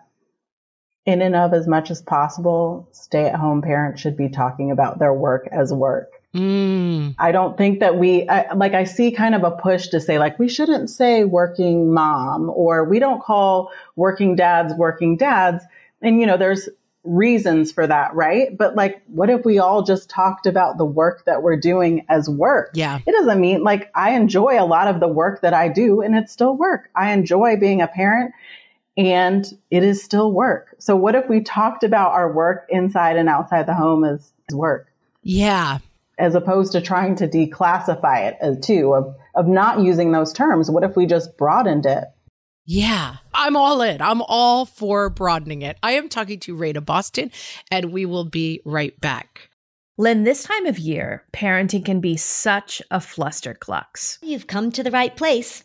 in 1.08 1.22
and 1.22 1.34
of 1.34 1.54
as 1.54 1.66
much 1.66 1.90
as 1.90 2.02
possible, 2.02 2.86
stay 2.92 3.24
at 3.24 3.34
home 3.34 3.62
parents 3.62 3.98
should 3.98 4.14
be 4.14 4.28
talking 4.28 4.70
about 4.70 4.98
their 4.98 5.14
work 5.14 5.48
as 5.50 5.72
work. 5.72 6.12
Mm. 6.34 7.14
I 7.18 7.32
don't 7.32 7.56
think 7.56 7.80
that 7.80 7.96
we, 7.96 8.28
I, 8.28 8.52
like, 8.52 8.74
I 8.74 8.84
see 8.84 9.10
kind 9.12 9.34
of 9.34 9.42
a 9.42 9.50
push 9.50 9.88
to 9.88 10.00
say, 10.02 10.18
like, 10.18 10.38
we 10.38 10.50
shouldn't 10.50 10.90
say 10.90 11.24
working 11.24 11.94
mom 11.94 12.50
or 12.50 12.84
we 12.84 12.98
don't 12.98 13.22
call 13.22 13.72
working 13.96 14.36
dads 14.36 14.74
working 14.74 15.16
dads. 15.16 15.64
And, 16.02 16.20
you 16.20 16.26
know, 16.26 16.36
there's 16.36 16.68
reasons 17.04 17.72
for 17.72 17.86
that, 17.86 18.14
right? 18.14 18.54
But, 18.54 18.76
like, 18.76 19.00
what 19.06 19.30
if 19.30 19.46
we 19.46 19.58
all 19.58 19.82
just 19.82 20.10
talked 20.10 20.46
about 20.46 20.76
the 20.76 20.84
work 20.84 21.24
that 21.24 21.42
we're 21.42 21.56
doing 21.56 22.04
as 22.10 22.28
work? 22.28 22.72
Yeah. 22.74 22.98
It 23.06 23.12
doesn't 23.12 23.40
mean, 23.40 23.62
like, 23.62 23.90
I 23.94 24.10
enjoy 24.10 24.62
a 24.62 24.66
lot 24.66 24.88
of 24.88 25.00
the 25.00 25.08
work 25.08 25.40
that 25.40 25.54
I 25.54 25.68
do 25.68 26.02
and 26.02 26.14
it's 26.14 26.34
still 26.34 26.54
work. 26.54 26.90
I 26.94 27.12
enjoy 27.12 27.56
being 27.56 27.80
a 27.80 27.88
parent 27.88 28.34
and 28.98 29.46
it 29.70 29.84
is 29.84 30.02
still 30.02 30.32
work. 30.32 30.74
So 30.78 30.96
what 30.96 31.14
if 31.14 31.28
we 31.28 31.40
talked 31.40 31.84
about 31.84 32.12
our 32.12 32.30
work 32.30 32.66
inside 32.68 33.16
and 33.16 33.28
outside 33.28 33.66
the 33.66 33.74
home 33.74 34.04
as 34.04 34.32
work? 34.52 34.92
Yeah. 35.22 35.78
As 36.18 36.34
opposed 36.34 36.72
to 36.72 36.80
trying 36.80 37.14
to 37.16 37.28
declassify 37.28 38.28
it 38.28 38.36
as 38.40 38.58
too 38.58 38.92
of, 38.94 39.14
of 39.36 39.46
not 39.46 39.80
using 39.80 40.10
those 40.10 40.32
terms. 40.32 40.68
What 40.68 40.82
if 40.82 40.96
we 40.96 41.06
just 41.06 41.38
broadened 41.38 41.86
it? 41.86 42.04
Yeah, 42.66 43.16
I'm 43.32 43.56
all 43.56 43.80
in. 43.80 44.02
I'm 44.02 44.20
all 44.22 44.66
for 44.66 45.08
broadening 45.08 45.62
it. 45.62 45.78
I 45.82 45.92
am 45.92 46.10
talking 46.10 46.38
to 46.40 46.54
Raena 46.54 46.84
Boston, 46.84 47.30
and 47.70 47.92
we 47.92 48.04
will 48.04 48.26
be 48.26 48.60
right 48.66 49.00
back. 49.00 49.48
Lynn, 49.96 50.24
this 50.24 50.42
time 50.42 50.66
of 50.66 50.78
year, 50.78 51.24
parenting 51.32 51.84
can 51.84 52.00
be 52.00 52.16
such 52.16 52.82
a 52.90 52.98
flusterclux. 52.98 54.18
You've 54.22 54.46
come 54.46 54.70
to 54.72 54.82
the 54.82 54.90
right 54.90 55.16
place. 55.16 55.64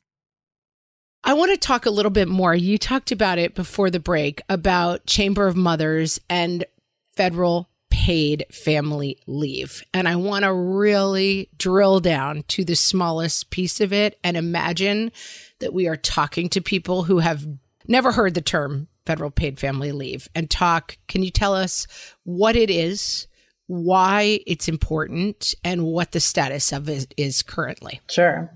I 1.23 1.33
want 1.33 1.51
to 1.51 1.57
talk 1.57 1.85
a 1.85 1.91
little 1.91 2.11
bit 2.11 2.27
more. 2.27 2.55
You 2.55 2.77
talked 2.77 3.11
about 3.11 3.37
it 3.37 3.53
before 3.53 3.89
the 3.89 3.99
break 3.99 4.41
about 4.49 5.05
Chamber 5.05 5.47
of 5.47 5.55
Mothers 5.55 6.19
and 6.29 6.65
federal 7.15 7.69
paid 7.91 8.45
family 8.51 9.19
leave. 9.27 9.83
And 9.93 10.07
I 10.07 10.15
want 10.15 10.43
to 10.43 10.53
really 10.53 11.49
drill 11.57 11.99
down 11.99 12.43
to 12.47 12.65
the 12.65 12.75
smallest 12.75 13.51
piece 13.51 13.79
of 13.81 13.93
it 13.93 14.17
and 14.23 14.35
imagine 14.35 15.11
that 15.59 15.73
we 15.73 15.87
are 15.87 15.97
talking 15.97 16.49
to 16.49 16.61
people 16.61 17.03
who 17.03 17.19
have 17.19 17.45
never 17.87 18.11
heard 18.13 18.33
the 18.33 18.41
term 18.41 18.87
federal 19.05 19.29
paid 19.29 19.59
family 19.59 19.91
leave 19.91 20.27
and 20.33 20.49
talk. 20.49 20.97
Can 21.07 21.21
you 21.21 21.29
tell 21.29 21.53
us 21.53 21.85
what 22.23 22.55
it 22.55 22.69
is, 22.69 23.27
why 23.67 24.39
it's 24.47 24.67
important, 24.67 25.53
and 25.63 25.83
what 25.83 26.13
the 26.13 26.19
status 26.19 26.71
of 26.71 26.89
it 26.89 27.13
is 27.17 27.43
currently? 27.43 27.99
Sure. 28.09 28.49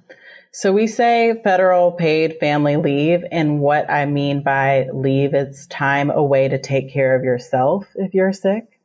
So 0.57 0.71
we 0.71 0.87
say 0.87 1.41
federal 1.43 1.91
paid 1.91 2.37
family 2.39 2.77
leave, 2.77 3.25
and 3.29 3.59
what 3.59 3.89
I 3.89 4.05
mean 4.05 4.41
by 4.41 4.87
leave, 4.93 5.33
it's 5.33 5.67
time 5.67 6.09
away 6.09 6.47
to 6.47 6.57
take 6.57 6.93
care 6.93 7.13
of 7.13 7.25
yourself 7.25 7.85
if 7.95 8.13
you're 8.13 8.31
sick, 8.31 8.79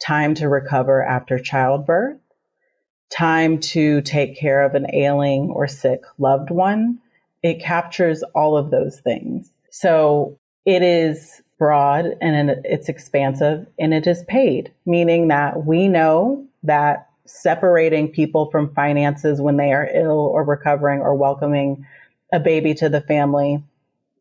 time 0.00 0.34
to 0.34 0.48
recover 0.48 1.04
after 1.04 1.38
childbirth, 1.38 2.18
time 3.10 3.60
to 3.60 4.00
take 4.00 4.36
care 4.36 4.64
of 4.64 4.74
an 4.74 4.92
ailing 4.92 5.50
or 5.54 5.68
sick 5.68 6.02
loved 6.18 6.50
one. 6.50 6.98
It 7.44 7.62
captures 7.62 8.24
all 8.34 8.56
of 8.56 8.72
those 8.72 8.98
things. 8.98 9.52
So 9.70 10.36
it 10.66 10.82
is 10.82 11.42
broad 11.60 12.06
and 12.20 12.50
it's 12.64 12.88
expansive 12.88 13.68
and 13.78 13.94
it 13.94 14.08
is 14.08 14.24
paid, 14.24 14.72
meaning 14.84 15.28
that 15.28 15.64
we 15.64 15.86
know 15.86 16.44
that 16.64 17.08
separating 17.26 18.10
people 18.10 18.50
from 18.50 18.74
finances 18.74 19.40
when 19.40 19.56
they 19.56 19.72
are 19.72 19.88
ill 19.92 20.18
or 20.18 20.44
recovering 20.44 21.00
or 21.00 21.14
welcoming 21.14 21.86
a 22.32 22.40
baby 22.40 22.74
to 22.74 22.88
the 22.88 23.00
family 23.00 23.62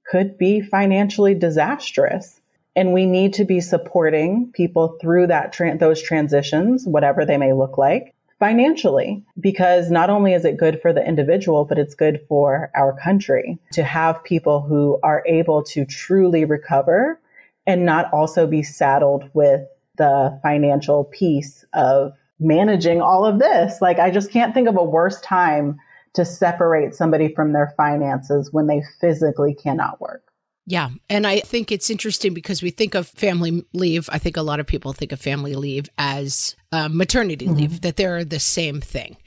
could 0.10 0.38
be 0.38 0.62
financially 0.62 1.34
disastrous. 1.34 2.40
And 2.76 2.94
we 2.94 3.06
need 3.06 3.34
to 3.36 3.46
be 3.46 3.62
supporting 3.62 4.52
people 4.54 4.98
through 5.00 5.28
that 5.28 5.54
tra- 5.54 5.78
those 5.78 6.02
transitions, 6.02 6.86
whatever 6.86 7.26
they 7.26 7.38
may 7.38 7.54
look 7.54 7.78
like, 7.78 8.16
financially, 8.40 9.24
because 9.40 9.92
not 9.92 10.10
only 10.10 10.34
is 10.34 10.44
it 10.44 10.58
good 10.58 10.82
for 10.82 10.92
the 10.92 11.06
individual, 11.06 11.66
but 11.66 11.78
it's 11.78 11.96
good 11.96 12.26
for 12.28 12.72
our 12.76 12.94
country 13.00 13.58
to 13.72 13.84
have 13.84 14.24
people 14.24 14.62
who 14.62 15.00
are 15.04 15.24
able 15.26 15.64
to 15.64 15.86
truly 15.86 16.46
recover 16.46 17.20
and 17.66 17.86
not 17.86 18.12
also 18.12 18.46
be 18.48 18.64
saddled 18.64 19.30
with 19.34 19.62
the 19.98 20.38
financial 20.42 21.06
piece 21.06 21.64
of 21.74 22.14
managing 22.44 23.02
all 23.02 23.26
of 23.26 23.40
this. 23.40 23.82
Like, 23.82 24.00
I 24.00 24.12
just 24.12 24.32
can't 24.32 24.54
think 24.54 24.68
of 24.68 24.78
a 24.78 24.84
worse 24.84 25.20
time 25.22 25.78
to 26.14 26.26
separate 26.26 26.94
somebody 26.94 27.34
from 27.34 27.54
their 27.54 27.74
finances 27.76 28.50
when 28.52 28.68
they 28.68 28.84
physically 29.02 29.56
cannot 29.56 30.00
work. 30.00 30.24
Yeah. 30.66 30.92
And 31.10 31.28
I 31.28 31.42
think 31.42 31.72
it's 31.72 31.90
interesting 31.90 32.34
because 32.34 32.64
we 32.64 32.70
think 32.70 32.96
of 32.96 33.08
family 33.08 33.66
leave. 33.74 34.10
I 34.12 34.18
think 34.18 34.38
a 34.38 34.42
lot 34.42 34.62
of 34.62 34.68
people 34.68 34.94
think 34.94 35.12
of 35.12 35.20
family 35.20 35.56
leave 35.56 35.90
as 35.98 36.56
uh, 36.72 36.88
maternity 36.90 37.48
Mm-hmm. 37.48 37.56
leave, 37.56 37.82
that 37.82 37.98
they're 37.98 38.24
the 38.24 38.40
same 38.40 38.80
thing. 38.80 39.18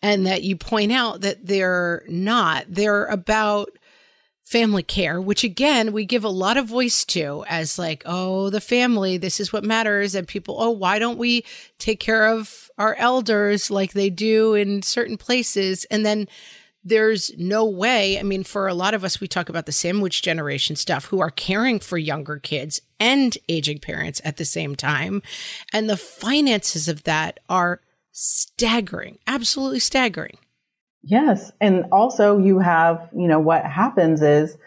And 0.00 0.26
that 0.26 0.42
you 0.42 0.56
point 0.56 0.92
out 0.92 1.20
that 1.20 1.44
they're 1.44 2.02
not. 2.08 2.64
They're 2.68 3.06
about 3.06 3.68
family 4.46 4.84
care, 4.84 5.20
which 5.20 5.42
again, 5.42 5.92
we 5.92 6.04
give 6.04 6.24
a 6.24 6.28
lot 6.28 6.56
of 6.56 6.66
voice 6.66 7.04
to 7.04 7.44
as 7.48 7.80
like, 7.80 8.02
oh, 8.06 8.48
the 8.48 8.60
family, 8.60 9.18
this 9.18 9.40
is 9.40 9.52
what 9.52 9.64
matters. 9.64 10.14
And 10.14 10.26
people, 10.26 10.56
oh, 10.60 10.70
why 10.70 11.00
don't 11.00 11.18
we 11.18 11.44
take 11.78 11.98
care 11.98 12.28
of 12.28 12.70
our 12.78 12.94
elders 12.94 13.72
like 13.72 13.92
they 13.92 14.08
do 14.08 14.54
in 14.54 14.82
certain 14.82 15.16
places? 15.16 15.84
And 15.86 16.06
then 16.06 16.28
there's 16.84 17.36
no 17.36 17.64
way. 17.64 18.20
I 18.20 18.22
mean, 18.22 18.44
for 18.44 18.68
a 18.68 18.74
lot 18.74 18.94
of 18.94 19.02
us, 19.02 19.20
we 19.20 19.26
talk 19.26 19.48
about 19.48 19.66
the 19.66 19.72
sandwich 19.72 20.22
generation 20.22 20.76
stuff 20.76 21.06
who 21.06 21.18
are 21.18 21.32
caring 21.32 21.80
for 21.80 21.98
younger 21.98 22.38
kids 22.38 22.80
and 23.00 23.36
aging 23.48 23.80
parents 23.80 24.20
at 24.24 24.36
the 24.36 24.44
same 24.44 24.76
time. 24.76 25.22
And 25.72 25.90
the 25.90 25.96
finances 25.96 26.86
of 26.86 27.02
that 27.02 27.40
are 27.48 27.80
staggering, 28.12 29.18
absolutely 29.26 29.80
staggering. 29.80 30.38
Yes. 31.06 31.52
And 31.60 31.86
also 31.92 32.38
you 32.38 32.58
have, 32.58 33.08
you 33.16 33.28
know, 33.28 33.38
what 33.38 33.64
happens 33.64 34.22
is 34.22 34.58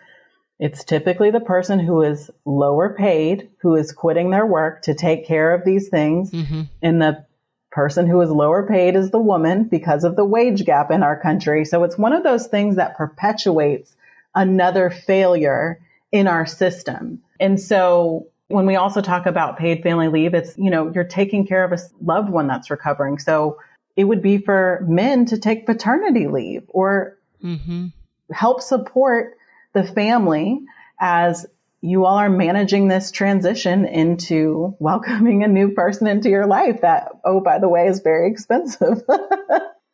it's 0.58 0.84
typically 0.86 1.32
the 1.32 1.42
person 1.42 1.80
who 1.80 2.02
is 2.02 2.32
lower 2.46 2.94
paid, 2.94 3.50
who 3.62 3.76
is 3.76 3.92
quitting 3.92 4.30
their 4.30 4.46
work 4.46 4.84
to 4.84 4.94
take 4.94 5.26
care 5.26 5.54
of 5.54 5.66
these 5.66 5.90
things. 5.90 6.32
Mm-hmm. 6.32 6.62
And 6.82 7.02
the 7.02 7.26
person 7.72 8.08
who 8.08 8.22
is 8.22 8.30
lower 8.30 8.66
paid 8.66 8.96
is 8.96 9.12
the 9.12 9.20
woman 9.20 9.66
because 9.66 10.04
of 10.04 10.16
the 10.16 10.26
wage 10.26 10.66
gap 10.66 10.92
in 10.92 11.04
our 11.04 11.20
country. 11.20 11.66
So 11.66 11.84
it's 11.84 11.98
one 11.98 12.14
of 12.14 12.24
those 12.24 12.48
things 12.48 12.78
that 12.78 12.98
perpetuates 12.98 13.96
another 14.34 14.90
failure 14.90 15.80
in 16.12 16.28
our 16.28 16.46
system. 16.46 17.22
And 17.40 17.60
so 17.60 18.28
when 18.48 18.66
we 18.66 18.76
also 18.76 19.02
talk 19.02 19.26
about 19.26 19.58
paid 19.58 19.84
family 19.84 20.08
leave, 20.08 20.34
it's, 20.34 20.58
you 20.58 20.72
know, 20.72 20.92
you're 20.94 21.04
taking 21.04 21.46
care 21.46 21.64
of 21.64 21.72
a 21.72 21.80
loved 22.02 22.30
one 22.30 22.48
that's 22.48 22.72
recovering. 22.72 23.20
So 23.20 23.60
it 24.00 24.06
would 24.06 24.22
be 24.22 24.38
for 24.38 24.84
men 24.88 25.26
to 25.26 25.38
take 25.38 25.66
paternity 25.66 26.28
leave 26.28 26.64
or 26.70 27.18
Mm-hmm. 27.44 27.88
help 28.34 28.62
support 28.62 29.38
the 29.74 29.84
family 29.84 30.60
as 31.00 31.46
you 31.82 32.04
all 32.06 32.18
are 32.18 32.30
managing 32.30 32.90
this 32.90 33.12
transition 33.12 33.86
into 33.86 34.76
welcoming 34.80 35.44
a 35.44 35.48
new 35.48 35.70
person 35.72 36.06
into 36.08 36.30
your 36.30 36.46
life 36.46 36.82
that, 36.82 37.08
oh, 37.24 37.40
by 37.40 37.60
the 37.60 37.70
way, 37.70 37.88
is 37.88 38.02
very 38.02 38.30
expensive. 38.32 39.04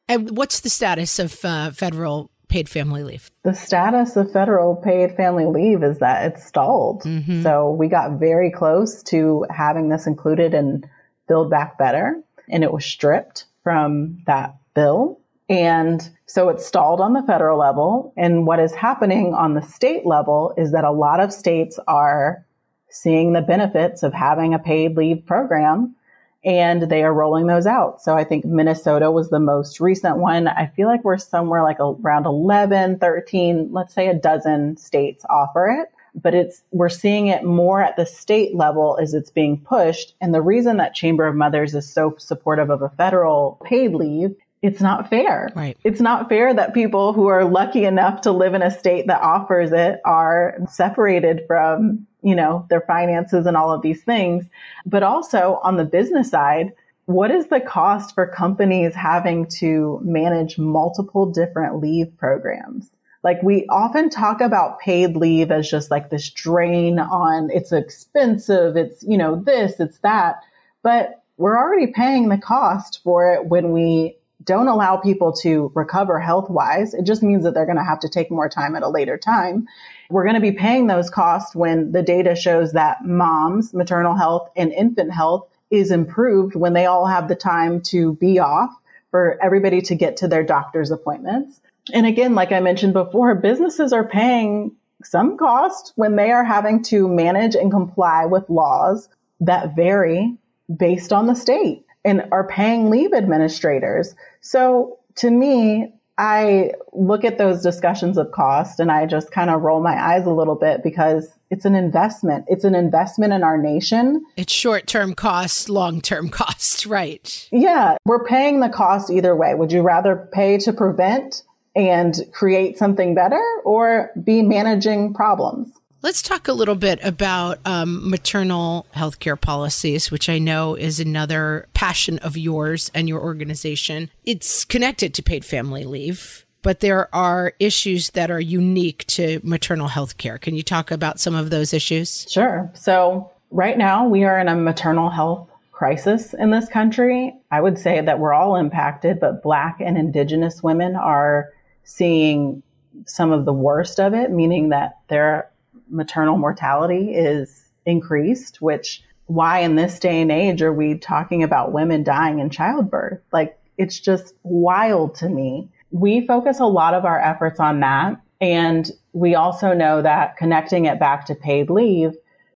And 0.08 0.38
what's 0.38 0.60
the 0.60 0.70
status 0.70 1.18
of 1.20 1.44
uh, 1.44 1.72
federal 1.72 2.30
paid 2.48 2.70
family 2.70 3.04
leave? 3.04 3.30
the 3.44 3.54
status 3.54 4.16
of 4.16 4.32
federal 4.32 4.76
paid 4.76 5.16
family 5.16 5.46
leave 5.46 5.82
is 5.84 5.98
that 6.00 6.26
it's 6.32 6.46
stalled. 6.46 7.04
Mhm. 7.04 7.42
So 7.44 7.72
we 7.72 7.88
got 7.88 8.20
very 8.20 8.52
close 8.52 9.02
to 9.04 9.46
having 9.50 9.90
this 9.90 10.06
included 10.08 10.54
in 10.54 10.84
Build 11.28 11.50
Back 11.50 11.78
Better, 11.80 12.22
and 12.50 12.64
it 12.64 12.72
was 12.72 12.86
stripped 12.86 13.46
from 13.66 14.22
that 14.28 14.56
bill. 14.76 15.20
And 15.50 16.08
so 16.28 16.50
it's 16.50 16.66
stalled 16.66 17.02
on 17.02 17.14
the 17.14 17.24
federal 17.24 17.58
level. 17.60 18.14
And 18.16 18.46
what 18.46 18.60
is 18.60 18.74
happening 18.74 19.34
on 19.34 19.56
the 19.56 19.62
state 19.64 20.06
level 20.06 20.54
is 20.56 20.72
that 20.72 20.84
a 20.84 20.92
lot 20.92 21.20
of 21.20 21.34
states 21.34 21.80
are 21.88 22.46
seeing 22.90 23.34
the 23.34 23.42
benefits 23.42 24.04
of 24.04 24.14
having 24.14 24.54
a 24.54 24.60
paid 24.60 24.96
leave 24.96 25.26
program 25.26 25.96
and 26.44 26.84
they 26.84 27.04
are 27.04 27.14
rolling 27.14 27.48
those 27.48 27.66
out. 27.66 28.04
So 28.04 28.16
I 28.16 28.24
think 28.24 28.46
Minnesota 28.46 29.10
was 29.10 29.30
the 29.30 29.40
most 29.40 29.80
recent 29.80 30.18
one. 30.18 30.48
I 30.48 30.68
feel 30.68 30.88
like 30.88 31.04
we're 31.04 31.18
somewhere 31.18 31.64
like 31.64 31.80
around 31.80 32.28
11, 32.28 33.00
13, 33.00 33.70
let's 33.72 33.96
say 33.96 34.08
a 34.08 34.14
dozen 34.14 34.78
states 34.78 35.26
offer 35.28 35.68
it. 35.82 35.92
But 36.16 36.34
it's, 36.34 36.64
we're 36.72 36.90
seeing 36.90 37.28
it 37.28 37.44
more 37.44 37.82
at 37.82 37.98
the 37.98 38.06
state 38.06 38.56
level 38.56 38.98
as 39.02 39.14
it's 39.14 39.30
being 39.30 39.60
pushed. 39.60 40.16
And 40.22 40.34
the 40.34 40.42
reason 40.42 40.78
that 40.78 40.96
Chamber 40.96 41.28
of 41.28 41.36
Mothers 41.36 41.76
is 41.76 41.92
so 41.92 42.16
supportive 42.18 42.70
of 42.70 42.82
a 42.82 42.90
federal 42.90 43.60
paid 43.66 43.94
leave 43.94 44.36
it's 44.66 44.82
not 44.82 45.12
fair. 45.12 45.52
Right. 45.56 45.78
It's 45.84 46.02
not 46.02 46.28
fair 46.28 46.52
that 46.52 46.74
people 46.74 47.14
who 47.14 47.28
are 47.28 47.46
lucky 47.46 47.86
enough 47.86 48.22
to 48.22 48.32
live 48.32 48.56
in 48.56 48.64
a 48.64 48.72
state 48.72 49.06
that 49.08 49.22
offers 49.22 49.72
it 49.72 50.02
are 50.04 50.58
separated 50.72 51.44
from, 51.46 52.08
you 52.24 52.36
know, 52.36 52.66
their 52.70 52.82
finances 52.82 53.46
and 53.46 53.56
all 53.56 53.72
of 53.72 53.84
these 53.84 54.04
things. 54.04 54.46
But 54.84 55.04
also 55.04 55.60
on 55.62 55.78
the 55.78 55.86
business 55.86 56.32
side, 56.32 56.74
what 57.06 57.30
is 57.30 57.48
the 57.48 57.60
cost 57.60 58.16
for 58.16 58.26
companies 58.26 58.96
having 58.96 59.46
to 59.60 60.00
manage 60.04 60.58
multiple 60.58 61.28
different 61.28 61.80
leave 61.80 62.18
programs? 62.18 62.90
Like 63.26 63.42
we 63.42 63.66
often 63.70 64.12
talk 64.12 64.40
about 64.40 64.80
paid 64.80 65.16
leave 65.16 65.50
as 65.50 65.68
just 65.68 65.90
like 65.90 66.12
this 66.12 66.30
drain 66.30 67.00
on 67.00 67.50
it's 67.50 67.72
expensive, 67.72 68.78
it's, 68.78 69.02
you 69.02 69.18
know, 69.18 69.36
this, 69.36 69.80
it's 69.80 69.98
that. 70.04 70.44
But 70.84 71.24
we're 71.38 71.58
already 71.58 71.88
paying 71.88 72.30
the 72.30 72.38
cost 72.38 73.02
for 73.04 73.34
it 73.34 73.48
when 73.48 73.72
we 73.72 74.16
don't 74.44 74.68
allow 74.68 74.98
people 74.98 75.34
to 75.42 75.72
recover 75.74 76.20
health 76.20 76.52
wise. 76.52 76.94
It 76.94 77.08
just 77.08 77.24
means 77.24 77.46
that 77.46 77.56
they're 77.56 77.66
going 77.66 77.80
to 77.80 77.84
have 77.84 78.00
to 78.02 78.10
take 78.10 78.30
more 78.30 78.48
time 78.48 78.76
at 78.76 78.84
a 78.84 78.90
later 78.90 79.18
time. 79.18 79.68
We're 80.12 80.26
going 80.26 80.36
to 80.36 80.40
be 80.40 80.52
paying 80.52 80.86
those 80.86 81.10
costs 81.10 81.56
when 81.56 81.94
the 81.94 82.04
data 82.04 82.36
shows 82.36 82.74
that 82.74 83.06
moms, 83.06 83.74
maternal 83.74 84.14
health 84.14 84.52
and 84.56 84.72
infant 84.72 85.12
health 85.12 85.48
is 85.72 85.90
improved 85.90 86.54
when 86.54 86.74
they 86.74 86.86
all 86.86 87.08
have 87.08 87.28
the 87.28 87.36
time 87.36 87.82
to 87.86 88.14
be 88.18 88.38
off 88.38 88.70
for 89.10 89.40
everybody 89.42 89.82
to 89.82 89.96
get 89.96 90.18
to 90.18 90.28
their 90.28 90.44
doctor's 90.44 90.92
appointments. 90.92 91.60
And 91.94 92.06
again, 92.06 92.36
like 92.36 92.52
I 92.52 92.60
mentioned 92.60 92.94
before, 92.94 93.36
businesses 93.36 93.94
are 93.94 94.08
paying 94.08 94.76
some 95.04 95.38
cost 95.38 95.94
when 95.96 96.16
they 96.16 96.32
are 96.32 96.44
having 96.44 96.82
to 96.84 97.08
manage 97.08 97.56
and 97.56 97.72
comply 97.72 98.26
with 98.26 98.50
laws 98.50 99.10
that 99.40 99.76
vary 99.76 100.36
based 100.76 101.14
on 101.14 101.28
the 101.28 101.36
state 101.36 101.86
and 102.04 102.24
are 102.32 102.48
paying 102.48 102.90
leave 102.90 103.14
administrators. 103.14 104.16
So 104.42 105.00
to 105.16 105.30
me, 105.30 105.92
I 106.18 106.72
look 106.94 107.26
at 107.26 107.38
those 107.38 107.62
discussions 107.62 108.18
of 108.18 108.32
cost 108.32 108.80
and 108.80 108.90
I 108.90 109.06
just 109.06 109.32
kind 109.32 109.50
of 109.50 109.62
roll 109.62 109.82
my 109.82 110.02
eyes 110.02 110.26
a 110.26 110.30
little 110.32 110.56
bit 110.56 110.82
because 110.82 111.28
it's 111.52 111.66
an 111.66 111.76
investment. 111.76 112.46
It's 112.48 112.64
an 112.64 112.74
investment 112.74 113.34
in 113.34 113.44
our 113.44 113.58
nation. 113.58 114.24
It's 114.38 114.54
short 114.54 114.88
term 114.88 115.14
cost, 115.14 115.68
long 115.68 116.00
term 116.00 116.30
cost, 116.32 116.86
right? 116.86 117.50
Yeah, 117.52 117.98
we're 118.06 118.24
paying 118.24 118.62
the 118.62 118.70
cost 118.70 119.12
either 119.12 119.36
way. 119.36 119.56
Would 119.56 119.74
you 119.74 119.82
rather 119.82 120.30
pay 120.32 120.58
to 120.60 120.72
prevent 120.72 121.44
and 121.76 122.16
create 122.32 122.78
something 122.78 123.14
better 123.14 123.42
or 123.64 124.12
be 124.24 124.42
managing 124.42 125.14
problems? 125.14 125.72
Let's 126.02 126.22
talk 126.22 126.48
a 126.48 126.54
little 126.54 126.76
bit 126.76 127.00
about 127.04 127.58
um, 127.66 128.08
maternal 128.08 128.86
health 128.92 129.20
care 129.20 129.36
policies, 129.36 130.12
which 130.12 130.30
I 130.30 130.38
know 130.38 130.76
is 130.76 131.00
another 131.00 131.68
passion 131.74 132.20
of 132.20 132.38
yours 132.38 132.92
and 132.94 133.10
your 133.10 133.20
organization. 133.22 134.12
It's 134.24 134.66
connected 134.66 135.16
to 135.16 135.24
paid 135.24 135.44
family 135.44 135.84
leave, 135.84 136.46
but 136.62 136.82
there 136.82 137.14
are 137.14 137.54
issues 137.60 138.12
that 138.12 138.30
are 138.30 138.40
unique 138.40 139.08
to 139.08 139.40
maternal 139.44 139.88
health 139.88 140.18
care. 140.18 140.38
Can 140.38 140.54
you 140.54 140.62
talk 140.62 140.92
about 140.92 141.20
some 141.20 141.34
of 141.34 141.50
those 141.50 141.74
issues? 141.74 142.28
Sure. 142.30 142.70
So, 142.76 143.32
right 143.50 143.78
now, 143.78 144.08
we 144.08 144.26
are 144.26 144.40
in 144.40 144.48
a 144.48 144.56
maternal 144.56 145.10
health 145.10 145.50
crisis 145.72 146.36
in 146.36 146.52
this 146.52 146.70
country. 146.70 147.34
I 147.50 147.62
would 147.62 147.80
say 147.80 148.00
that 148.02 148.20
we're 148.20 148.34
all 148.34 148.58
impacted, 148.58 149.20
but 149.20 149.42
Black 149.42 149.78
and 149.80 149.98
Indigenous 149.98 150.62
women 150.62 150.96
are 150.96 151.50
seeing 151.86 152.62
some 153.06 153.32
of 153.32 153.46
the 153.46 153.54
worst 153.54 154.00
of 154.00 154.14
it, 154.14 154.32
meaning 154.32 154.70
that 154.70 154.98
they're 155.08 155.50
maternal 155.90 156.38
mortality 156.38 157.14
is 157.14 157.66
increased, 157.86 158.62
which 158.62 159.04
why 159.28 159.60
in 159.60 159.76
this 159.76 160.00
day 160.00 160.22
and 160.22 160.32
age 160.32 160.62
are 160.62 160.74
we 160.74 160.98
talking 160.98 161.44
about 161.44 161.72
women 161.72 162.04
dying 162.04 162.40
in 162.40 162.50
childbirth? 162.50 163.22
Like 163.32 163.58
it's 163.78 164.00
just 164.00 164.34
wild 164.44 165.16
to 165.16 165.30
me. 165.30 165.70
We 165.92 166.26
focus 166.26 166.60
a 166.60 166.66
lot 166.66 166.94
of 166.94 167.06
our 167.06 167.20
efforts 167.20 167.60
on 167.60 167.80
that. 167.80 168.22
And 168.42 168.92
we 169.14 169.36
also 169.36 169.74
know 169.74 170.02
that 170.02 170.38
connecting 170.38 170.86
it 170.86 171.00
back 171.00 171.26
to 171.28 171.36
paid 171.36 171.70
leave 171.70 172.16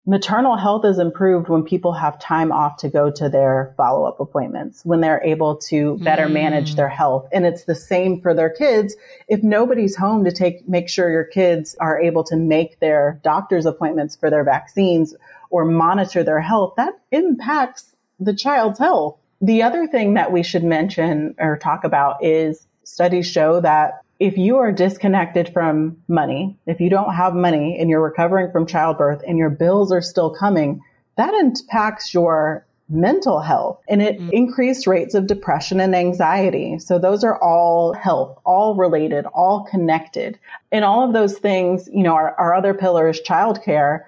maternal 0.09 0.57
health 0.57 0.87
is 0.87 0.99
improved 0.99 1.51
when 1.51 1.63
people 1.63 1.93
have 1.93 2.19
time 2.19 2.51
off 2.51 2.79
to 2.79 2.89
go 2.89 3.11
to 3.11 3.29
their 3.29 3.75
follow 3.77 4.05
up 4.05 4.19
appointments, 4.21 4.83
when 4.83 5.03
they're 5.03 5.23
able 5.23 5.57
to 5.57 5.99
better 5.99 6.27
mm. 6.27 6.33
manage 6.33 6.77
their 6.77 6.89
health. 6.89 7.29
And 7.31 7.45
it's 7.45 7.65
the 7.65 7.75
same 7.75 8.23
for 8.23 8.33
their 8.33 8.49
kids. 8.49 8.97
If 9.29 9.43
nobody's 9.43 9.95
home 9.95 10.25
to 10.25 10.33
take, 10.33 10.67
make 10.67 10.89
sure 10.89 11.13
your 11.13 11.25
kids 11.25 11.77
are 11.79 12.01
able 12.01 12.25
to 12.25 12.37
make 12.37 12.81
their 12.81 13.21
doctor's 13.23 13.67
appointments 13.67 14.17
for 14.17 14.31
their 14.31 14.45
vaccines 14.45 15.15
or 15.51 15.67
monitor 15.67 16.25
their 16.25 16.41
health, 16.41 16.75
that 16.79 16.95
impacts 17.13 17.95
the 18.19 18.35
child's 18.35 18.79
health. 18.79 19.19
The 19.43 19.63
other 19.63 19.87
thing 19.87 20.15
that 20.15 20.33
we 20.33 20.43
should 20.43 20.65
mention 20.65 21.35
or 21.39 21.59
talk 21.59 21.85
about 21.85 22.25
is 22.25 22.67
studies 22.83 23.31
show 23.31 23.61
that 23.61 24.01
if 24.19 24.37
you 24.37 24.57
are 24.57 24.73
disconnected 24.73 25.53
from 25.53 25.97
money, 26.09 26.59
if 26.67 26.81
you 26.81 26.91
don't 26.91 27.15
have 27.15 27.35
money 27.35 27.79
and 27.79 27.89
you're 27.89 28.03
recovering 28.03 28.51
from 28.51 28.67
childbirth 28.67 29.23
and 29.27 29.39
your 29.39 29.51
bills 29.51 29.93
are 29.93 30.03
still 30.03 30.35
coming, 30.35 30.81
that 31.17 31.35
impacts 31.35 32.13
your 32.13 32.67
mental 32.89 33.41
health 33.41 33.81
and 33.89 34.01
it 34.01 34.19
mm. 34.19 34.31
increased 34.33 34.87
rates 34.87 35.15
of 35.15 35.27
depression 35.27 35.79
and 35.79 35.95
anxiety. 35.95 36.79
So 36.79 36.99
those 36.99 37.23
are 37.23 37.41
all 37.43 37.93
health, 37.93 38.39
all 38.45 38.75
related, 38.75 39.27
all 39.27 39.65
connected. 39.71 40.39
And 40.73 40.85
all 40.85 41.07
of 41.07 41.13
those 41.13 41.39
things, 41.39 41.89
you 41.93 42.03
know, 42.03 42.15
our, 42.15 42.35
our 42.39 42.55
other 42.55 42.75
pillar 42.75 43.09
is 43.09 43.21
childcare. 43.21 44.01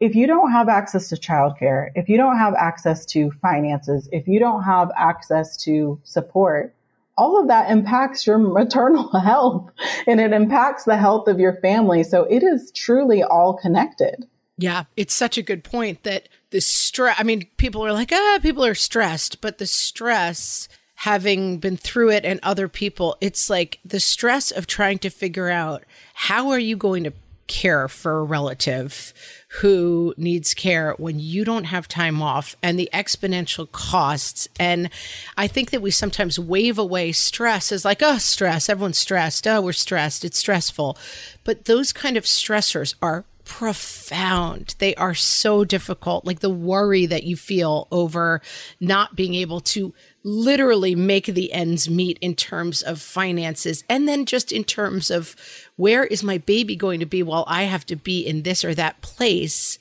If 0.00 0.16
you 0.16 0.26
don't 0.26 0.50
have 0.50 0.68
access 0.68 1.08
to 1.10 1.16
childcare, 1.16 1.90
if 1.94 2.08
you 2.08 2.16
don't 2.16 2.38
have 2.38 2.54
access 2.54 3.04
to 3.06 3.30
finances, 3.42 4.08
if 4.10 4.26
you 4.26 4.40
don't 4.40 4.64
have 4.64 4.90
access 4.96 5.56
to 5.58 6.00
support, 6.02 6.74
all 7.22 7.40
of 7.40 7.46
that 7.46 7.70
impacts 7.70 8.26
your 8.26 8.38
maternal 8.58 9.08
health 9.20 9.70
and 10.08 10.20
it 10.20 10.32
impacts 10.32 10.84
the 10.84 10.96
health 10.96 11.28
of 11.28 11.38
your 11.38 11.54
family. 11.60 12.02
So 12.02 12.24
it 12.24 12.42
is 12.42 12.72
truly 12.72 13.22
all 13.22 13.54
connected. 13.54 14.26
Yeah, 14.58 14.84
it's 14.96 15.14
such 15.14 15.38
a 15.38 15.42
good 15.42 15.64
point 15.64 16.02
that 16.02 16.28
the 16.50 16.60
stress, 16.60 17.16
I 17.18 17.22
mean, 17.22 17.46
people 17.56 17.84
are 17.86 17.92
like, 17.92 18.10
ah, 18.12 18.38
people 18.42 18.64
are 18.64 18.74
stressed, 18.74 19.40
but 19.40 19.58
the 19.58 19.66
stress, 19.66 20.68
having 20.96 21.58
been 21.58 21.76
through 21.76 22.10
it 22.10 22.24
and 22.24 22.38
other 22.42 22.68
people, 22.68 23.16
it's 23.20 23.48
like 23.48 23.78
the 23.84 24.00
stress 24.00 24.50
of 24.50 24.66
trying 24.66 24.98
to 24.98 25.10
figure 25.10 25.48
out 25.48 25.84
how 26.14 26.50
are 26.50 26.58
you 26.58 26.76
going 26.76 27.04
to 27.04 27.12
care 27.46 27.88
for 27.88 28.18
a 28.18 28.24
relative 28.24 29.12
who 29.60 30.14
needs 30.16 30.54
care 30.54 30.94
when 30.98 31.20
you 31.20 31.44
don't 31.44 31.64
have 31.64 31.86
time 31.86 32.22
off 32.22 32.56
and 32.62 32.78
the 32.78 32.88
exponential 32.92 33.70
costs. 33.70 34.48
And 34.58 34.88
I 35.36 35.46
think 35.46 35.70
that 35.70 35.82
we 35.82 35.90
sometimes 35.90 36.38
wave 36.38 36.78
away 36.78 37.12
stress 37.12 37.70
as 37.72 37.84
like, 37.84 38.02
oh, 38.02 38.18
stress, 38.18 38.68
everyone's 38.68 38.98
stressed. 38.98 39.46
Oh, 39.46 39.60
we're 39.60 39.72
stressed. 39.72 40.24
It's 40.24 40.38
stressful. 40.38 40.96
But 41.44 41.66
those 41.66 41.92
kind 41.92 42.16
of 42.16 42.24
stressors 42.24 42.94
are 43.02 43.24
profound. 43.44 44.74
They 44.78 44.94
are 44.94 45.14
so 45.14 45.64
difficult. 45.64 46.24
Like 46.24 46.40
the 46.40 46.50
worry 46.50 47.06
that 47.06 47.24
you 47.24 47.36
feel 47.36 47.88
over 47.90 48.40
not 48.80 49.16
being 49.16 49.34
able 49.34 49.60
to 49.60 49.92
literally 50.24 50.94
make 50.94 51.26
the 51.26 51.52
ends 51.52 51.90
meet 51.90 52.18
in 52.20 52.34
terms 52.34 52.82
of 52.82 53.00
finances 53.00 53.82
and 53.88 54.08
then 54.08 54.24
just 54.24 54.52
in 54.52 54.64
terms 54.64 55.10
of 55.10 55.34
where 55.76 56.04
is 56.04 56.22
my 56.22 56.38
baby 56.38 56.76
going 56.76 57.00
to 57.00 57.06
be 57.06 57.22
while 57.22 57.44
I 57.48 57.64
have 57.64 57.84
to 57.86 57.96
be 57.96 58.20
in 58.20 58.42
this 58.42 58.64
or 58.64 58.74
that 58.74 59.00
place 59.00 59.78